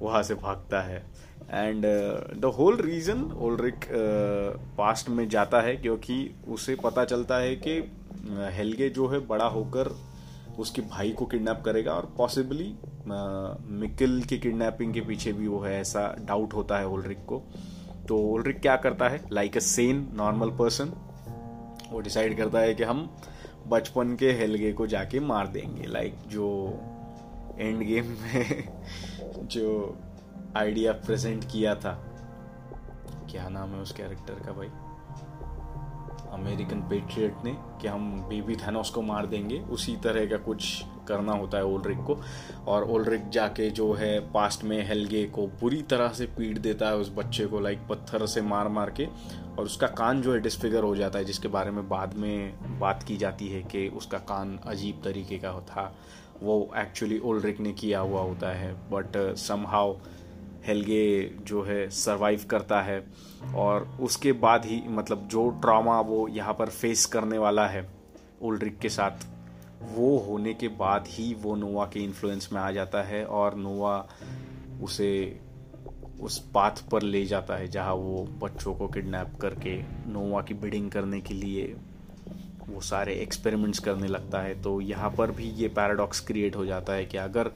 [0.00, 0.98] वहाँ से भागता है।
[1.50, 1.84] एंड
[2.40, 3.84] द होल रीज़न ओल्ड्रिक
[4.78, 7.78] पास्ट में जाता है, क्योंकि उसे पता चलता है कि
[8.56, 9.94] हेलगे जो है बड़ा होकर
[10.58, 12.74] उसके भाई को किडनैप करेगा और पॉसिबली
[13.80, 17.42] मिकिल की किडनैपिंग के पीछे भी वो है, ऐसा डाउट होता है ओल्ड्रिक को।
[18.08, 19.20] तो ओल्ड्रिक क्या करता है?
[19.32, 20.92] Like a sane normal person
[21.90, 23.16] वो डिसाइड करता है कि हम
[23.66, 26.48] बचपन के हेलगे को जाके मार देंगे। लाइक जो
[27.58, 28.68] एंड गेम में
[29.42, 29.96] जो
[30.56, 31.92] आइडिया प्रेजेंट किया था।
[33.30, 34.68] क्या नाम है उस कैरेक्टर का भाई?
[36.32, 41.32] अमेरिकन पेट्रियट ने कि हम बेबी थैनोस को मार देंगे। उसी तरह का कुछ करना
[41.32, 42.18] होता है ओल्ड्रिक को।
[42.66, 46.96] और ओल्ड्रिक जाके जो है पास्ट में हेलगे को बुरी तरह से पीट देता है
[46.96, 49.06] उस बच्चे को लाइक पत्थर से मार मार के।
[49.58, 53.02] और उसका कान जो है डिसफिगर हो जाता है, जिसके बारे में बाद में बात
[53.02, 55.94] की जाती है कि उसका कान अजीब तरीके का था।
[56.42, 59.94] वो एक्चुअली ओल्ड्रिक ने किया हुआ होता है बट समहाउ
[60.68, 63.04] हेलगे जो है सरवाइव करता है
[63.54, 67.88] और उसके बाद ही मतलब जो ट्रॉमा वो यहाँ पर फेस करने वाला है
[68.42, 69.26] ओल्ड्रिक के साथ,
[69.94, 74.06] वो होने के बाद ही वो नोवा के इन्फ्लुएंस में आ जाता है और नोवा
[74.82, 75.40] उसे
[76.20, 80.90] उस पाथ पर ले जाता है जहाँ वो बच्चों को किडनैप करके नोवा की बिडिंग
[80.90, 81.74] करने के लिए
[82.68, 86.92] वो सारे एक्सपेरिमेंट्स करने लगता है। तो यहाँ पर भी ये पैराडॉक्स क्रिएट हो जाता
[86.92, 87.50] है कि अगर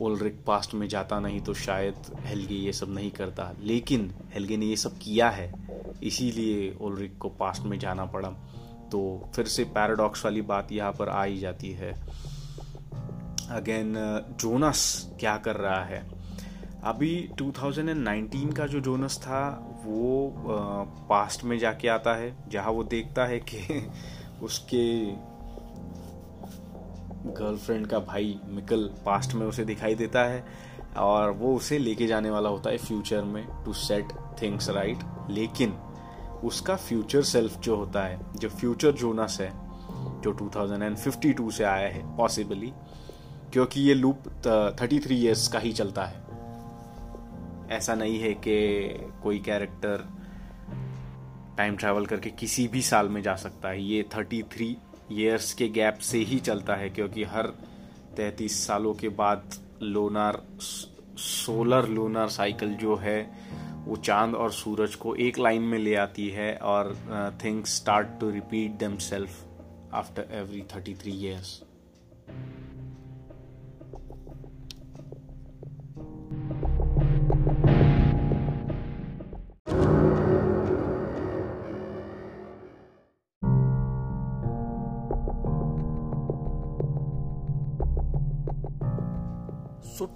[0.00, 4.66] ओलरिक पास्ट में जाता नहीं तो शायद हेलगे ये सब नहीं करता। लेकिन हेलगे ने
[4.66, 5.54] ये सब किया है,
[6.02, 8.28] इसीलिए ओलरिक को पास्ट में जाना पड़ा।
[8.92, 11.92] तो फिर से पैराडॉक्स वाली बात यहाँ पर आ ही जाती है।
[13.50, 13.94] अगेन,
[14.40, 16.06] जोनस क्या कर रहा है?
[16.84, 20.34] अभी 2019 का जो जोनस था, वो
[21.10, 23.88] पास्ट में जाके आता है, जहाँ वो देखता है कि
[24.42, 25.12] उसके
[27.26, 30.46] गर्लफ्रेंड का भाई मिकल पास्ट में उसे दिखाई देता है
[30.96, 34.08] और वो उसे लेके जाने वाला होता है फ्यूचर में टू सेट
[34.42, 34.98] थिंग्स राइट
[35.30, 35.70] लेकिन
[36.44, 39.50] उसका फ्यूचर सेल्फ जो होता है, जो फ्यूचर जोनस है,
[40.20, 42.72] जो 2052 से आया है पॉसिबली
[43.52, 44.18] क्योंकि ये लूप
[44.80, 46.26] 33 इयर्स का ही चलता है।
[47.70, 48.88] ऐसा नहीं है कि
[49.22, 50.04] कोई कैरेक्टर
[51.58, 54.76] टाइम ट्रैवल करके किसी भी साल में जा सकता है। ये 33
[55.12, 57.52] ईयर्स के गैप से ही चलता है, क्योंकि हर
[58.16, 63.20] 33 सालों के बाद लोनार सोलर लोनार साइकिल जो है,
[63.86, 66.94] वो चाँद और सूरज को एक लाइन में ले आती है और
[67.44, 69.44] things start to repeat themselves
[69.94, 71.60] after every thirty three years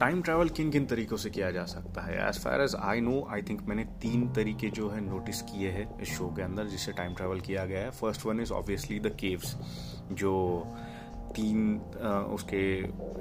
[0.00, 2.28] time travel किन किन तरीकों से किया जा सकता है?
[2.28, 6.00] As far as I know I think मैंने तीन तरीके जो है नोटिस किए हैं
[6.00, 9.14] इस शो के अंदर जिससे टाइम ट्रैवल किया गया है। First one is obviously the
[9.20, 9.56] caves
[10.12, 10.32] जो
[11.36, 12.62] तीन आ, उसके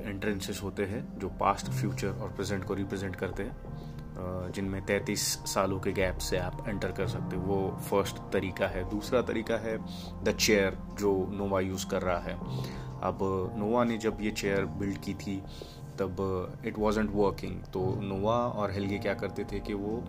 [0.10, 5.80] एंट्रेंसेस होते हैं जो पास्ट फ्यूचर और प्रेजेंट को रिप्रेजेंट करते हैं। जिनमें तैतीस सालों
[5.80, 9.78] के गैप से आप एंटर कर सकते हो। वो फ़र्स्ट तरीका है। दूसरा तरीका है
[10.24, 12.34] द चेयर जो नोवा यूज़ कर रहा है।
[13.04, 13.20] अब
[13.58, 15.42] नोवा ने जब ये चेयर बिल्ड की थी
[16.00, 20.04] तब इट वॉजेंट वर्किंग तो नोवा और हेलगे क्या करते थे कि वो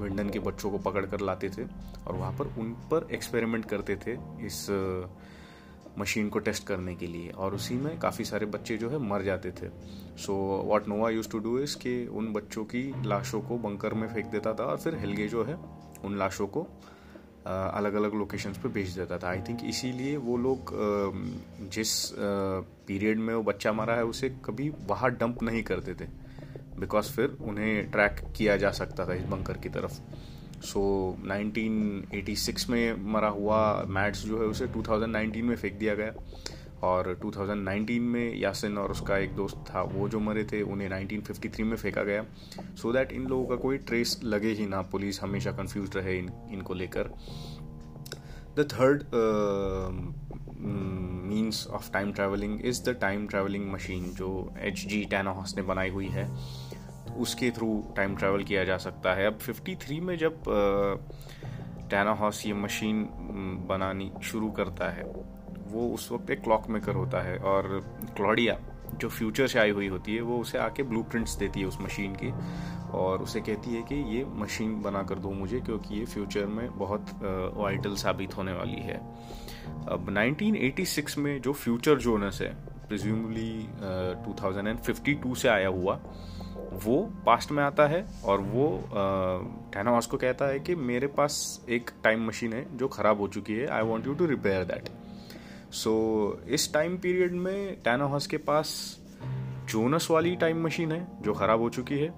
[0.00, 1.64] विंडन के बच्चों को पकड़ कर लाते थे
[2.06, 4.12] और वहाँ पर उन पर एक्सपेरिमेंट करते थे
[4.46, 4.66] इस
[5.98, 9.22] मशीन को टेस्ट करने के लिए। और उसी में काफ़ी सारे बच्चे जो है मर
[9.22, 9.68] जाते थे।
[10.16, 10.34] So
[10.66, 14.26] what Noah used to do is कि उन बच्चों की लाशों को बंकर में फेंक
[14.26, 15.58] देता था और फिर हेलगे जो है
[16.04, 16.66] उन लाशों को
[17.46, 20.72] अलग अलग लोकेशंस पे भेज देता था। आई थिंक इसीलिए वो लोग
[21.72, 21.92] जिस
[22.86, 26.08] पीरियड में वो बच्चा मारा है उसे कभी बाहर डंप नहीं करते थे
[26.80, 30.00] बिकॉज़ फिर उन्हें ट्रैक किया जा सकता था इस बंकर की तरफ़।
[30.60, 30.80] सो
[31.18, 36.12] so, 1986 में मरा हुआ मैट्स जो है उसे 2019 में फेंक दिया गया।
[36.82, 41.64] और 2019 में यासिन और उसका एक दोस्त था, वो जो मरे थे, उन्हें 1953
[41.64, 45.22] में फेंका गया। सो so दैट इन लोगों का कोई ट्रेस लगे ही ना पुलिस
[45.22, 47.10] हमेशा कंफ्यूज रहे इन, इनको लेकर।
[48.56, 49.04] The third
[51.30, 55.90] means of time travelling is the time travelling machine जो एच जी टैनाहॉस ने बनाई
[55.90, 56.28] हुई है।
[57.16, 60.42] उसके थ्रू टाइम ट्रैवल किया जा सकता है। अब 53 में जब
[61.90, 63.02] टैनाहॉस ये मशीन
[63.68, 65.04] बनानी शुरू करता है
[65.70, 67.84] वो उस वक्त एक क्लॉक मेकर होता है और
[68.16, 68.60] क्लॉडिया
[68.96, 72.12] जो फ्यूचर से आई हुई होती है वो उसे आके ब्लू देती है उस मशीन
[72.12, 72.34] की
[72.90, 76.78] और उसे कहती है कि ये मशीन बना कर दो मुझे क्योंकि ये फ्यूचर में
[76.78, 77.06] बहुत
[77.54, 78.96] वाइटल साबित होने वाली है।
[79.88, 82.54] अब 1986 में जो फ्यूचर जोनस है
[82.88, 83.68] प्रिज्यूमली
[84.86, 86.00] uh, 2052 से आया हुआ
[86.84, 88.84] वो पास्ट में आता है और वो
[89.74, 93.54] टैनावास को कहता है कि मेरे पास एक टाइम मशीन है जो ख़राब हो चुकी
[93.54, 94.88] है I want you to repair that
[95.72, 95.90] so
[96.42, 98.70] so, इस टाइम पीरियड में टैनाहॉस के पास
[99.70, 102.08] जोनस वाली टाइम मशीन है जो ख़राब हो चुकी है।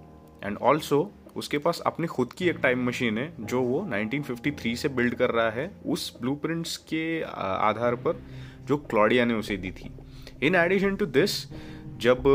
[0.45, 4.89] एंड ऑल्सो उसके पास अपनी खुद की एक टाइम मशीन है जो वो 1953 से
[4.89, 8.23] बिल्ड कर रहा है उस ब्लूप्रिंट्स के आधार पर
[8.65, 9.91] जो क्लॉडिया ने उसे दी थी।
[10.43, 11.47] इन एडिशन टू दिस
[11.99, 12.27] जब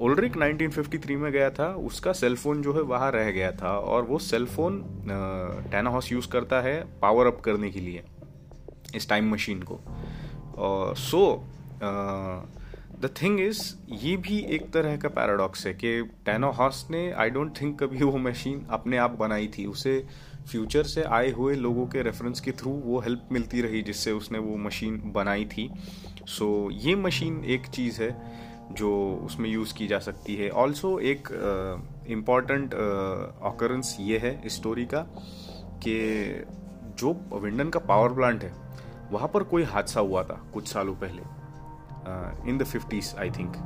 [0.00, 4.18] ओल्ड्रिक 1953 में गया था उसका सेलफोन जो है वहाँ रह गया था और वो
[4.18, 4.82] सेलफोन
[5.70, 8.02] टैनाहॉस यूज़ करता है पावर अप करने के लिए
[8.96, 9.80] इस टाइम मशीन को।
[10.98, 11.44] सो
[13.00, 13.60] द थिंग इज़
[13.92, 18.04] ये भी एक तरह का पैराडॉक्स है कि टैनो हॉस ने आई डोंट थिंक कभी
[18.04, 20.04] वो मशीन अपने आप बनाई थी। उसे
[20.50, 24.38] फ्यूचर से आए हुए लोगों के रेफरेंस के थ्रू वो हेल्प मिलती रही जिससे उसने
[24.38, 25.70] वो मशीन बनाई थी।
[26.28, 28.10] सो so, ये मशीन एक चीज़ है
[28.72, 31.28] जो उसमें यूज़ की जा सकती है। ऑल्सो एक
[32.08, 35.06] इंपॉर्टेंट uh, ऑकरेंस uh, ये है स्टोरी का
[35.84, 36.44] कि
[36.98, 38.61] जो विंडन का पावर प्लांट है
[39.12, 41.22] वहाँ पर कोई हादसा हुआ था कुछ सालों पहले।
[42.50, 43.56] In the fifties I think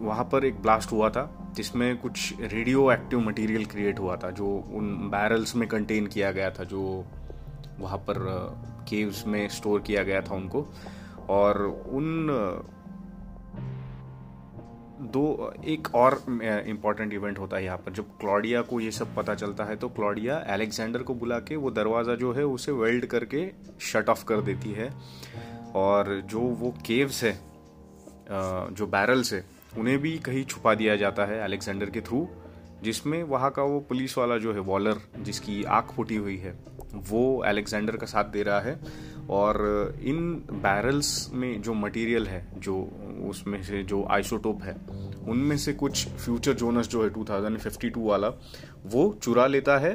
[0.00, 4.46] वहाँ पर एक ब्लास्ट हुआ था, जिसमें कुछ रेडियो एक्टिव मटेरियल क्रिएट हुआ था, जो
[4.74, 7.04] उन बैरल्स में कंटेन किया गया था, जो
[7.80, 8.18] वहाँ पर
[8.88, 10.66] केव्स में स्टोर किया गया था उनको।
[11.28, 12.28] और उन
[15.06, 16.14] दो, एक और
[16.66, 19.88] इंपॉर्टेंट इवेंट होता है यहाँ पर। जब क्लॉडिया को ये सब पता चलता है तो
[19.90, 23.46] क्लॉडिया अलेक्जेंडर को बुला के वो दरवाज़ा जो है, उसे वेल्ड करके
[23.82, 24.92] शट ऑफ़ कर देती है।
[25.76, 27.32] और जो वो केव्स है
[28.72, 29.44] जो बैरल्स है,
[29.78, 32.26] उन्हें भी कहीं छुपा दिया जाता है अलेक्जेंडर के थ्रू
[32.82, 36.52] जिसमें वहाँ का वो पुलिस वाला जो है वॉलर जिसकी आँख फूटी हुई है,
[37.02, 38.74] वो अलेक्जेंडर का साथ दे रहा है।
[39.30, 39.56] और
[40.02, 42.76] इन बैरल्स में जो मटेरियल है, जो
[43.28, 44.76] उसमें से जो आइसोटोप है,
[45.28, 48.28] उनमें से कुछ फ्यूचर जोनस जो है 2052 वाला,
[48.86, 49.94] वो चुरा लेता है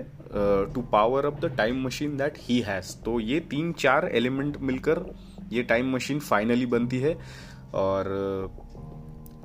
[0.73, 5.05] to power up the time machine that he has तो ये तीन चार एलिमेंट मिलकर
[5.51, 7.17] ये टाइम मशीन फाइनली बनती है
[7.73, 8.05] और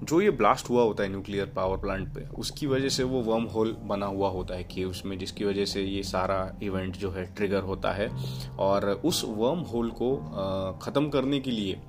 [0.04, 3.44] जो ये ब्लास्ट हुआ होता है न्यूक्लियर पावर प्लांट पे, उसकी वजह से वो वर्म
[3.44, 7.24] होल बना हुआ होता है कि उसमें जिसकी वजह से ये सारा इवेंट जो है
[7.34, 8.08] ट्रिगर होता है।
[8.58, 10.16] और उस वर्म होल को
[10.82, 11.80] ख़त्म करने के लिए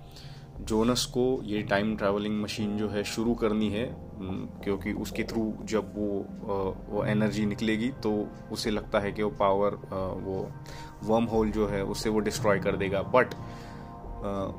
[0.61, 3.85] जोनस को ये टाइम ट्रैवलिंग मशीन जो है शुरू करनी है
[4.63, 6.07] क्योंकि उसके थ्रू जब वो
[6.89, 8.11] वो एनर्जी निकलेगी तो
[8.51, 9.75] उसे लगता है कि वो पावर
[10.21, 10.37] वो
[11.03, 13.35] वर्म होल जो है, उसे वो डिस्ट्रॉय कर देगा। बट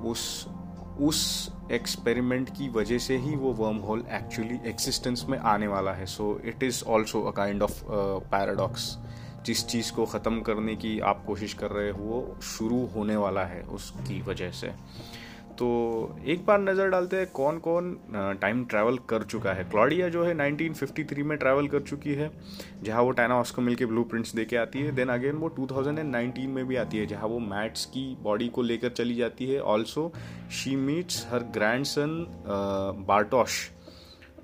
[0.06, 0.46] उस
[1.00, 6.06] उस एक्सपेरिमेंट की वजह से ही वो वर्म होल एक्चुअली एक्सिस्टेंस में आने वाला है.
[6.06, 7.82] So it is also a kind of
[8.30, 8.96] paradox
[9.46, 13.44] जिस चीज़ को ख़त्म करने की आप कोशिश कर रहे हो, वो शुरू होने वाला
[13.44, 14.72] है उसकी वजह से.
[15.58, 15.66] तो
[16.26, 17.96] एक बार नज़र डालते हैं कौन कौन
[18.40, 22.30] टाइम ट्रैवल कर चुका है। क्लॉडिया जो है 1953 में ट्रैवल कर चुकी है,
[22.82, 26.46] जहाँ वो टाइना को मिलकर ब्लू प्रिंट्स दे के आती है। देन अगेन वो 2019
[26.48, 30.12] में भी आती है, जहाँ वो मैट्स की बॉडी को लेकर चली जाती है। Also
[30.52, 31.42] she meets her
[31.86, 32.26] grandson
[33.08, 33.68] Bartosz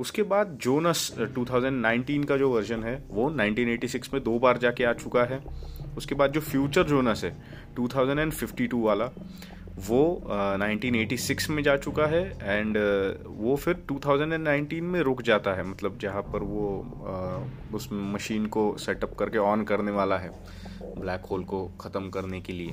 [0.01, 4.93] उसके बाद जोनस 2019 का जो वर्जन है, वो 1986 में दो बार जाके आ
[4.95, 5.41] चुका है।
[5.97, 7.31] उसके बाद जो फ्यूचर जोनस है
[7.77, 9.11] 2052 वाला
[9.79, 12.77] वो uh, 1986 में जा चुका है एंड
[13.27, 16.65] वो फिर 2019 में रुक जाता है मतलब जहाँ पर वो
[17.75, 20.31] उस मशीन को सेटअप करके ऑन करने वाला है
[20.99, 22.73] ब्लैक होल को ख़त्म करने के लिए।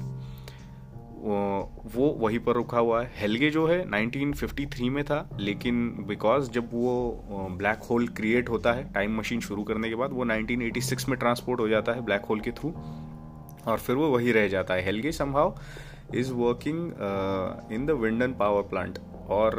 [1.95, 6.69] वो वहीं पर रुका हुआ है। हेलगे जो है 1953 में था लेकिन बिकॉज़ जब
[6.73, 7.11] वो
[7.51, 11.59] ब्लैक होल क्रिएट होता है टाइम मशीन शुरू करने के बाद वो 1986 में ट्रांसपोर्ट
[11.59, 12.73] हो जाता है ब्लैक होल के थ्रू
[13.67, 15.57] और फिर वो वही रह जाता है। हेलगे संभाव
[16.15, 16.91] is working
[17.71, 19.55] in the Winden power plant और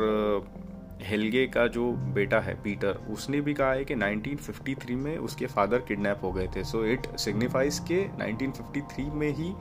[1.02, 5.46] हेलगे uh, का जो बेटा है पीटर उसने भी कहा है कि 1953 में उसके
[5.46, 9.54] फादर किडनैप हो गए थे। सो इट सिग्निफाइज के 1953 में ही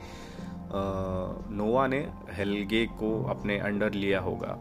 [1.49, 4.57] नोवा uh, ने हेलगे को अपने अंडर लिया होगा।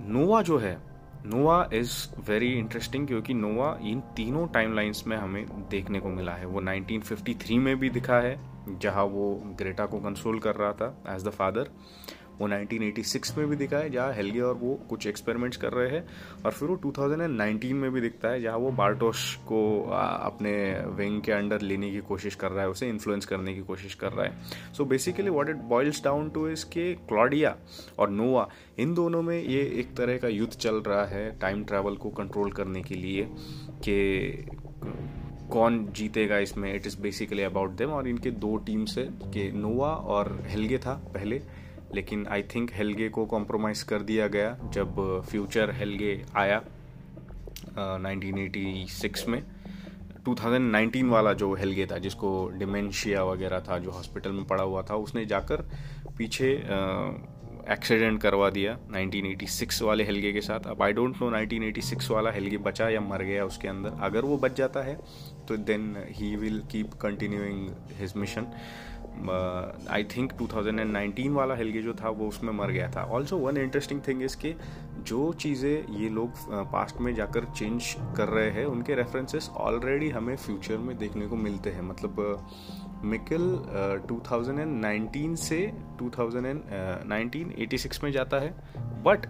[0.00, 0.78] नोवा जो है
[1.26, 1.92] नोवा इज़
[2.30, 7.58] वेरी इंटरेस्टिंग क्योंकि नोवा इन तीनों टाइमलाइंस में हमें देखने को मिला है। वो 1953
[7.58, 11.70] में भी दिखा है। जहाँ वो ग्रेटा को कंसोल कर रहा था एज द फादर
[12.40, 16.04] वो 1986 में भी दिखा है, जहाँ हेलगे और वो कुछ एक्सपेरिमेंट्स कर रहे हैं
[16.44, 20.52] और फिर वो 2019 में भी दिखता है, जहाँ वो बार्टोश को अपने
[20.96, 24.12] विंग के अंडर लेने की कोशिश कर रहा है, उसे इन्फ्लुएंस करने की कोशिश कर
[24.12, 27.56] रहा है। So basically what it boils down to is के क्लॉडिया
[27.98, 31.96] और नोवा, इन दोनों में ये एक तरह का युद्ध चल रहा है टाइम ट्रैवल
[31.96, 33.28] को कंट्रोल करने के लिए,
[33.82, 34.46] कि
[35.50, 36.74] कौन जीतेगा इसमें?
[36.74, 40.94] It is basically about them और इनके दो टीम्स है कि नोवा और हेलगे था
[41.14, 41.40] पहले
[41.94, 49.28] लेकिन आई थिंक हेलगे को कॉम्प्रोमाइज़ कर दिया गया जब फ्यूचर हेलगे आया uh, 1986
[49.28, 49.42] में।
[50.28, 54.94] 2019 वाला जो हेलगे था जिसको डिमेंशिया वगैरह था जो हॉस्पिटल में पड़ा हुआ था
[54.96, 55.62] उसने जाकर
[56.18, 56.52] पीछे
[57.72, 62.58] एक्सीडेंट करवा दिया 1986 वाले हेलगे के साथ। अब आई डोंट नो 1986 वाला हेलगे
[62.58, 64.98] बचा या मर गया उसके अंदर। अगर वो बच जाता है
[65.48, 68.52] तो then he will keep continuing his mission
[69.90, 73.02] I think 2019 वाला हेलगे जो था वो उसमें मर गया था.
[73.02, 74.54] Also one interesting thing is कि
[74.98, 76.30] जो चीज़ें ये लोग
[76.72, 81.26] पास्ट uh, में जाकर चेंज कर रहे हैं उनके रेफरेंसेस ऑलरेडी हमें फ्यूचर में देखने
[81.26, 81.82] को मिलते हैं.
[81.82, 82.46] मतलब
[83.04, 83.48] मिकल
[84.02, 88.54] uh, 2019 से 2019 uh, में जाता है.
[89.02, 89.26] बट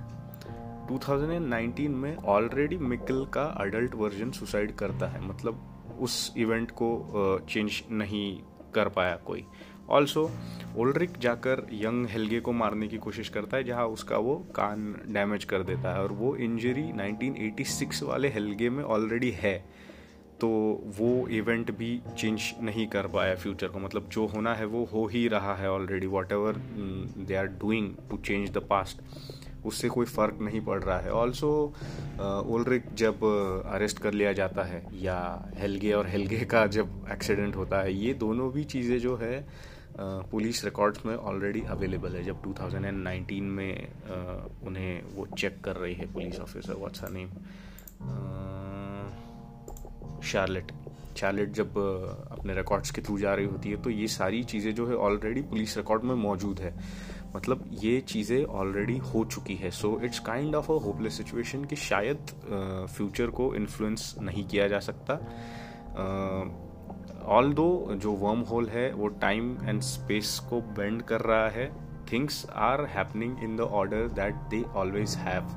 [0.93, 5.21] 2019 में ऑलरेडी मिकल का अडल्ट वर्जन सुसाइड करता है.
[5.29, 8.39] मतलब उस इवेंट को चेंज नहीं
[8.75, 9.45] कर पाया कोई।
[9.91, 10.31] ऑल्सो
[10.77, 15.45] ओल्ड्रिक जाकर यंग हेलगे को मारने की कोशिश करता है, जहाँ उसका वो कान डैमेज
[15.45, 19.59] कर देता है और वो इंजरी 1986 वाले हेलगे में ऑलरेडी है।
[20.41, 20.49] तो
[20.99, 25.07] वो इवेंट भी चेंज नहीं कर पाया फ्यूचर को। मतलब जो होना है वो हो
[25.07, 26.57] ही रहा है already whatever
[27.19, 29.01] they are doing to change the past
[29.69, 31.51] उससे कोई फ़र्क नहीं पड़ रहा है। ऑल्सो
[32.49, 33.25] ओलरिक जब
[33.67, 35.19] अरेस्ट कर लिया जाता है या
[35.57, 39.35] हेलगे और हेलगे का जब एक्सीडेंट होता है ये दोनों भी चीज़ें जो है
[40.01, 45.95] पुलिस रिकॉर्ड्स में ऑलरेडी अवेलेबल है। जब 2019 में uh, उन्हें वो चेक कर रही
[45.95, 47.29] है police officer what's name
[50.23, 50.73] Charlotte
[51.17, 51.79] Charlotte जब
[52.31, 55.43] अपने रिकॉर्ड्स के थ्रू जा रही होती है तो ये सारी चीज़ें जो है ऑलरेडी
[55.43, 56.73] पुलिस रिकॉर्ड में मौजूद है।
[57.35, 61.77] मतलब ये चीज़ें ऑलरेडी हो चुकी है। So it's kind of a hopeless situation कि
[61.77, 62.31] शायद
[62.95, 65.15] फ्यूचर uh, को इन्फ्लुएंस नहीं किया जा सकता।
[67.27, 71.49] ऑल uh, दो जो वर्म होल है वो टाइम एंड स्पेस को बेंड कर रहा
[71.49, 71.71] है
[72.13, 75.49] things are happening in the order that they always have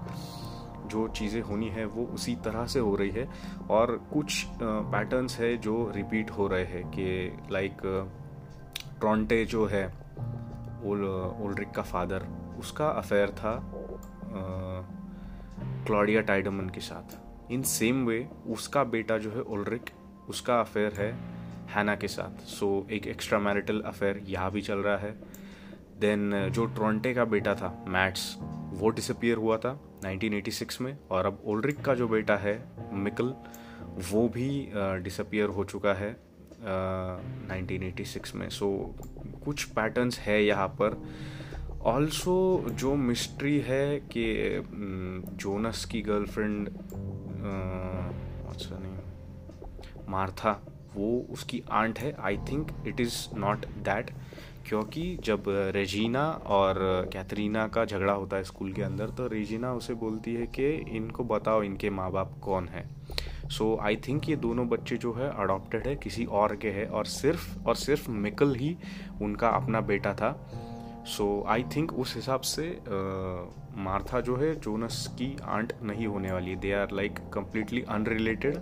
[0.88, 3.28] जो चीज़ें होनी है वो उसी तरह से हो रही है।
[3.70, 7.82] और कुछ पैटर्न्स है जो रिपीट हो रहे हैं कि लाइक
[9.00, 9.84] ट्रॉन्टे जो है
[10.84, 12.28] ओल्ड्रिक का फादर
[12.60, 13.54] उसका अफेयर था
[15.88, 19.90] क्लॉडिया टाइडमन के साथ। इन सेम वे उसका बेटा जो है ओल्ड्रिक
[20.30, 21.12] उसका अफेयर है
[21.70, 25.12] हैना के साथ। सो so, एक एक्स्ट्रा मैरिटल अफेयर यहाँ भी चल रहा है।
[26.00, 28.36] देन जो ट्रोंटे का बेटा था मैट्स
[28.74, 32.54] वो डिसअपियर हुआ था 1986 में। और अब ओल्ड्रिक का जो बेटा है
[32.94, 33.34] मिकल
[34.12, 34.48] वो भी
[35.04, 36.16] डिसअपियर हो चुका है।
[36.62, 41.02] 1986 में। सो so, कुछ पैटर्न्स है यहाँ पर।
[41.86, 44.26] ऑल्सो जो मिस्ट्री है कि
[45.36, 46.70] जोनस की गर्लफ्रेंड
[50.10, 50.52] मार्था
[50.96, 54.12] वो उसकी आंट है। I think it is not that
[54.68, 55.44] क्योंकि जब
[55.76, 56.26] रेजीना
[56.58, 56.76] और
[57.14, 61.24] कैथरीना का झगड़ा होता है स्कूल के अंदर तो रेजीना उसे बोलती है कि इनको
[61.24, 62.84] बताओ इनके माँ बाप कौन है।
[63.52, 67.06] सो आई थिंक ये दोनों बच्चे जो है अडॉप्टेड है किसी और के है और
[67.06, 68.78] सिर्फ़ और सिर्फ़ मिकल ही
[69.22, 70.32] उनका अपना बेटा था।
[71.08, 72.68] सो आई थिंक उस हिसाब से
[73.78, 78.60] मार्था जो है जोनस की आंट नहीं होने वाली they are like completely unrelated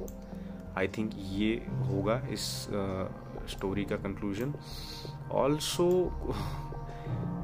[0.77, 1.53] I think ये
[1.87, 2.41] होगा इस
[3.49, 4.53] स्टोरी uh, का कंक्लूजन
[5.31, 5.87] ऑल्सो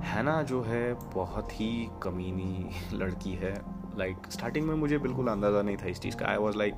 [0.05, 3.53] हैना जो है बहुत ही कमीनी लड़की है।
[3.97, 6.75] लाइक like, स्टार्टिंग में मुझे बिल्कुल अंदाज़ा नहीं था इस चीज़ का। आई वॉज़ लाइक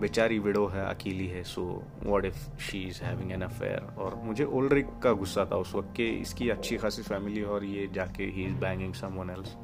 [0.00, 1.62] बेचारी विडो है अकेली है so
[2.02, 5.94] what if she is having an affair और मुझे ओल्ड्रिक का गुस्सा था उस वक्त
[5.96, 9.56] कि इसकी अच्छी खासी फैमिली और ये जाके ही is banging someone else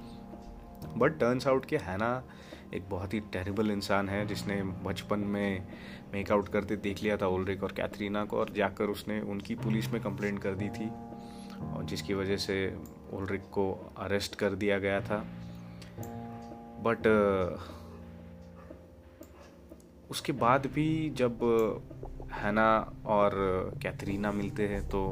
[0.96, 2.22] but turns out कि हैना
[2.74, 5.66] एक बहुत ही टेरिबल इंसान है जिसने बचपन में
[6.12, 10.02] मेकआउट करते देख लिया था ओल्ड्रिक और कैथरीना को और जाकर उसने उनकी पुलिस में
[10.02, 10.90] कंप्लेंट कर दी थी।
[11.62, 12.76] और जिसकी वजह से
[13.12, 15.24] ओल्ड्रिक को अरेस्ट कर दिया गया था।
[16.82, 17.06] बट
[20.10, 21.38] उसके बाद भी जब
[22.32, 22.68] हैना
[23.06, 23.34] और
[23.82, 25.02] कैथरीना मिलते हैं तो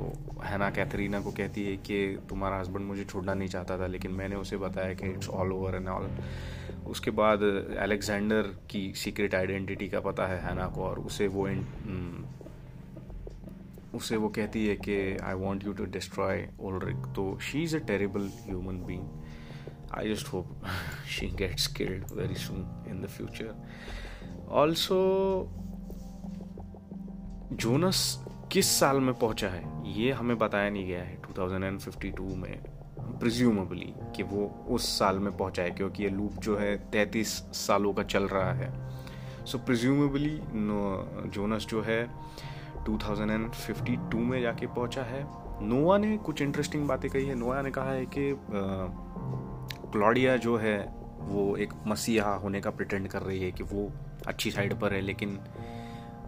[0.45, 1.99] हैना कैथरीना को कहती है कि
[2.29, 5.75] तुम्हारा हस्बैंड मुझे छोड़ना नहीं चाहता था लेकिन मैंने उसे बताया कि it's all over
[5.77, 6.09] and all
[6.87, 7.43] उसके बाद
[7.79, 11.64] अलेक्जेंडर की सीक्रेट आइडेंटिटी का पता है हैना को और उसे वो इन,
[13.95, 17.81] उसे वो कहती है कि I want you to destroy Oldrich तो she is a
[17.87, 19.09] terrible human being
[19.95, 20.61] I just hope
[21.11, 22.57] she gets killed very soon
[22.89, 24.97] in the future also
[27.53, 28.19] Jonas
[28.53, 29.63] किस साल में पहुँचा है?
[29.93, 32.63] ये हमें बताया नहीं गया है 2052 में
[33.21, 37.93] प्रिज्यूमेबली कि वो उस साल में पहुँचा है, क्योंकि ये लूप जो है 33 सालों
[37.95, 38.73] का चल रहा है।
[39.47, 40.41] सो प्रिज्यूमेबली
[41.31, 42.05] जोनस जो है
[42.85, 45.23] 2052 में जाके पहुँचा है।
[45.63, 48.33] नोआ ने कुछ इंटरेस्टिंग बातें कही है। नोआ ने कहा है कि
[49.93, 50.79] क्लॉडिया जो है
[51.21, 53.91] वो एक मसीहा होने का प्रिटेंड कर रही है कि वो
[54.27, 55.39] अच्छी साइड पर है, लेकिन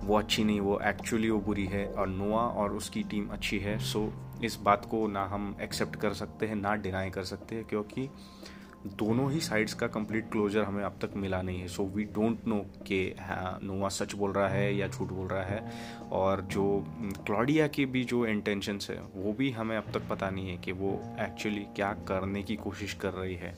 [0.05, 3.79] वो अच्छी नहीं, वो एक्चुअली वो बुरी है और नोआ और उसकी टीम अच्छी है।
[3.79, 4.13] सो
[4.45, 8.09] इस बात को ना हम एक्सेप्ट कर सकते हैं, ना डिनाई कर सकते हैं, क्योंकि
[8.87, 12.47] दोनों ही साइड्स का कंप्लीट क्लोजर हमें अब तक मिला नहीं है। सो वी डोंट
[12.47, 15.73] नो कि हाँ नोवा सच बोल रहा है या झूठ बोल रहा है।
[16.13, 16.85] और जो
[17.27, 20.73] क्लॉडिया की भी जो इंटेंशंस है, वो भी हमें अब तक पता नहीं है कि
[20.73, 20.91] वो
[21.21, 23.57] एक्चुअली क्या करने की कोशिश कर रही है।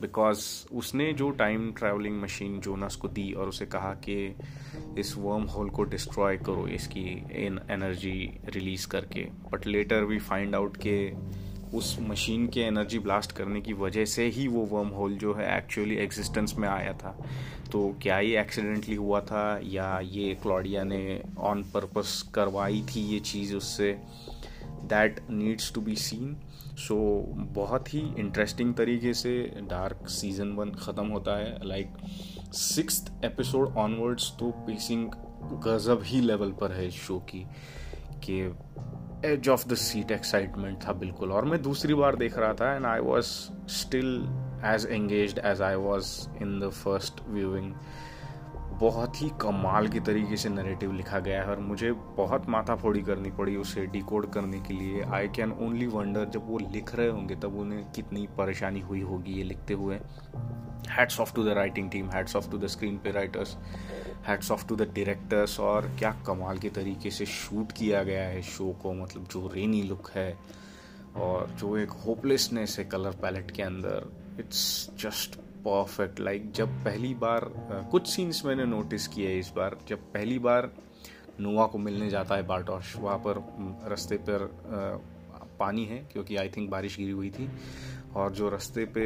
[0.00, 0.44] बिकॉज़
[0.74, 4.34] उसने जो टाइम ट्रैवलिंग मशीन जोनस को दी और उसे कहा कि
[4.98, 7.04] इस वर्म होल को डिस्ट्रॉय करो, इसकी
[7.46, 10.98] इन एनर्जी रिलीज़ करके। But later we find out के
[11.76, 15.56] उस मशीन के एनर्जी ब्लास्ट करने की वजह से ही वो वर्म होल जो है
[15.58, 17.16] एक्चुअली एग्जिस्टेंस में आया था।
[17.72, 23.20] तो क्या ये एक्सीडेंटली हुआ था या ये क्लॉडिया ने ऑन पर्पस करवाई थी ये
[23.20, 23.92] चीज़ उससे?
[24.84, 26.36] That needs to be seen
[26.80, 29.32] so so, बहुत ही इंटरेस्टिंग तरीके से
[29.70, 31.96] डार्क सीज़न वन ख़त्म होता है। लाइक
[32.54, 35.10] सिक्स एपिसोड ऑनवर्ड्स तो पेसिंग
[35.64, 37.44] गज़ब ही लेवल पर है इस शो की
[38.24, 38.40] कि
[39.28, 42.86] edge of the seat excitement था बिल्कुल। और मैं दूसरी बार देख रहा था and
[42.86, 43.26] I was
[43.72, 44.14] still
[44.66, 46.08] as engage as I was
[46.42, 47.72] in the first viewing
[48.80, 53.02] बहुत ही कमाल की तरीके से नरेटिव लिखा गया है और मुझे बहुत माथा फोड़ी
[53.02, 57.08] करनी पड़ी उसे डिकोड करने के लिए। आई कैन ओनली वंडर जब वो लिख रहे
[57.08, 59.98] होंगे तब उन्हें कितनी परेशानी हुई होगी ये लिखते हुए।
[60.90, 62.66] Hats off to the writing team hats off to the
[62.98, 63.56] screenplay writers
[64.28, 68.42] hats off to the directors और क्या कमाल के तरीके से शूट किया गया है
[68.42, 70.38] शो को मतलब जो रेनी लुक है
[71.16, 74.10] और जो एक होपलेसनेस है कलर पैलेट के अंदर।
[74.40, 77.44] इट्स जस्ट परफेक्ट लाइक जब पहली बार
[77.90, 80.70] कुछ सीन्स मैंने नोटिस किए इस बार जब पहली बार
[81.40, 83.38] नोवा को मिलने जाता है बार्टोश वहाँ पर
[83.88, 84.48] रास्ते पर
[85.60, 87.48] पानी है क्योंकि आई थिंक बारिश गिरी हुई थी
[88.16, 89.04] और जो रास्ते पे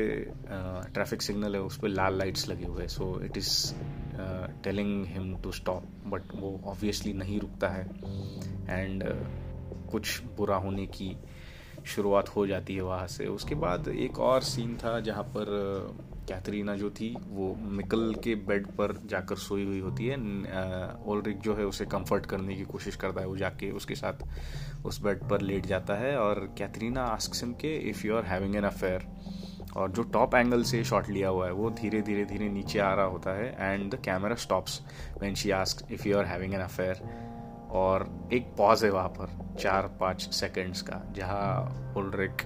[0.94, 3.74] ट्रैफ़िक सिग्नल है उस पर लाल लाइट्स लगे हुए हैं। So it is
[4.64, 7.84] telling him to stop but वो ऑब्वियसली नहीं रुकता है।
[8.70, 11.16] एंड uh, कुछ बुरा होने की
[11.86, 15.46] शुरुआत हो जाती है वहाँ से। उसके बाद एक और सीन था जहाँ पर
[16.28, 20.16] कैथरीना जो थी, वो मिकल के बेड पर जाकर सोई हुई होती है।
[21.06, 24.26] ओलरिक जो है, उसे कंफर्ट करने की कोशिश करता है। वो जाके उसके साथ
[24.86, 28.56] उस बेड पर लेट जाता है और कैथरीना आस्क सिम के if you are having
[28.56, 29.06] an affair
[29.76, 32.92] और जो टॉप एंगल से शॉट लिया हुआ है, वो धीरे धीरे धीरे नीचे आ
[32.94, 34.80] रहा होता है and the camera stops
[35.18, 37.02] when she ask if you are having an affair
[37.74, 42.42] और एक पॉज है वहाँ पर, चार, पाँच सेकेंड्स का, जहाँ उलरिक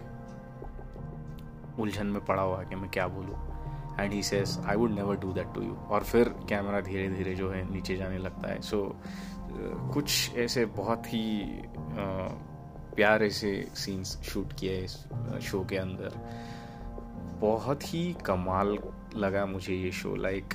[1.81, 3.37] उलझन में पड़ा हुआ है कि मैं क्या बोलूँ।
[4.01, 7.35] And he says I would never do that to you और फिर कैमरा धीरे धीरे
[7.35, 11.43] जो है नीचे जाने लगता है। सो so, कुछ ऐसे बहुत ही
[12.97, 14.97] प्यारे से सीन्स शूट किए इस
[15.43, 16.11] शो के अंदर।
[17.41, 18.79] बहुत ही कमाल
[19.17, 20.55] लगा मुझे ये show like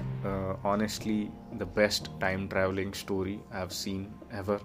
[0.66, 1.22] honestly
[1.54, 4.60] the best time travelling story I have seen ever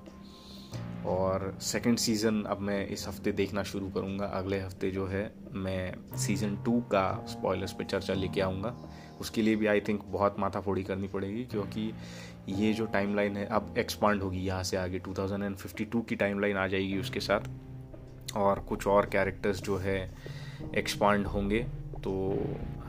[1.06, 6.16] और सेकंड सीज़न अब मैं इस हफ़्ते देखना शुरू करूँगा। अगले हफ़्ते जो है, मैं
[6.18, 8.74] सीज़न टू का स्पॉयलर्स पे चर्चा लेके आऊँगा।
[9.20, 11.92] उसके लिए भी आई थिंक बहुत माथा फोड़ी करनी पड़ेगी, क्योंकि
[12.48, 16.98] ये जो टाइमलाइन है अब एक्सपांड होगी। यहाँ से आगे 2052 की टाइमलाइन आ जाएगी
[16.98, 19.98] उसके साथ। और कुछ और कैरेक्टर्स जो है
[20.76, 21.58] एक्सपांड होंगे
[22.04, 22.12] तो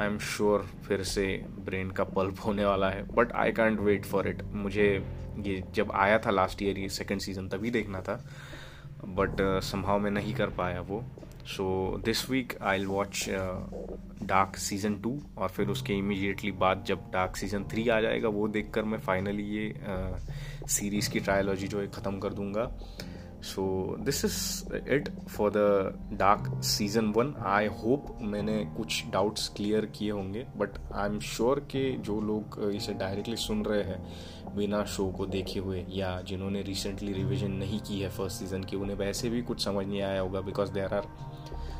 [0.01, 1.25] आई एम श्योर फिर से
[1.59, 4.87] ब्रेन का पल्प होने वाला है। But I can't wait for it मुझे
[5.45, 8.23] ये जब आया था लास्ट ईयर ये सेकेंड सीज़न तभी देखना था
[9.05, 11.03] बट uh, संभाव में नहीं कर पाया वो।
[11.47, 11.65] So
[12.05, 13.25] this week I watch
[14.23, 18.47] Dark season two और फिर उसके इमीडिएटली बाद जब डार्क सीज़न थ्री आ जाएगा वो
[18.47, 19.73] देखकर मैं फाइनली ये
[20.67, 22.71] सीरीज़ uh, की ट्रायोलॉजी जो है ख़त्म कर दूँगा।
[23.43, 23.63] So
[23.99, 30.11] this is it for the Dark season one I hope मैंने कुछ डाउट्स क्लियर किए
[30.11, 35.07] होंगे बट आई एम श्योर कि जो लोग इसे डायरेक्टली सुन रहे हैं बिना शो
[35.17, 39.29] को देखे हुए या जिन्होंने रिसेंटली रिविजन नहीं की है फ़र्स्ट सीज़न की उन्हें वैसे
[39.29, 41.07] भी कुछ समझ नहीं आया होगा because there are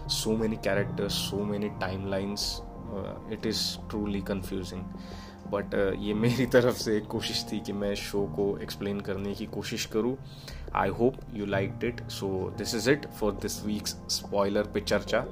[0.10, 2.62] so many characters so many time lines
[3.34, 4.84] it is truly confusing
[5.52, 9.46] but ये मेरी तरफ़ से एक कोशिश थी कि मैं शो को एक्सप्लेन करने की
[9.46, 10.16] कोशिश करूँ।
[10.76, 15.26] I hope you like it so this is it for this week's spoiler पे चर्चा।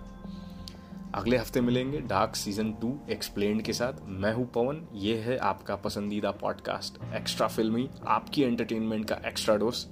[1.15, 5.75] अगले हफ़्ते मिलेंगे डार्क सीज़न टू एक्सप्लेन के साथ। मैं हूँ पवन, ये है आपका
[5.75, 9.85] पसंदीदा पॉडकास्ट एक्स्ट्रा फिल्मी आपकी एंटरटेनमेंट का एक्स्ट्रा डोज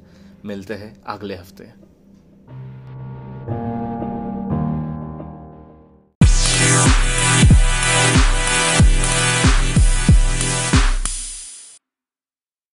[0.45, 1.71] मिलते हैं अगले हफ़्ते।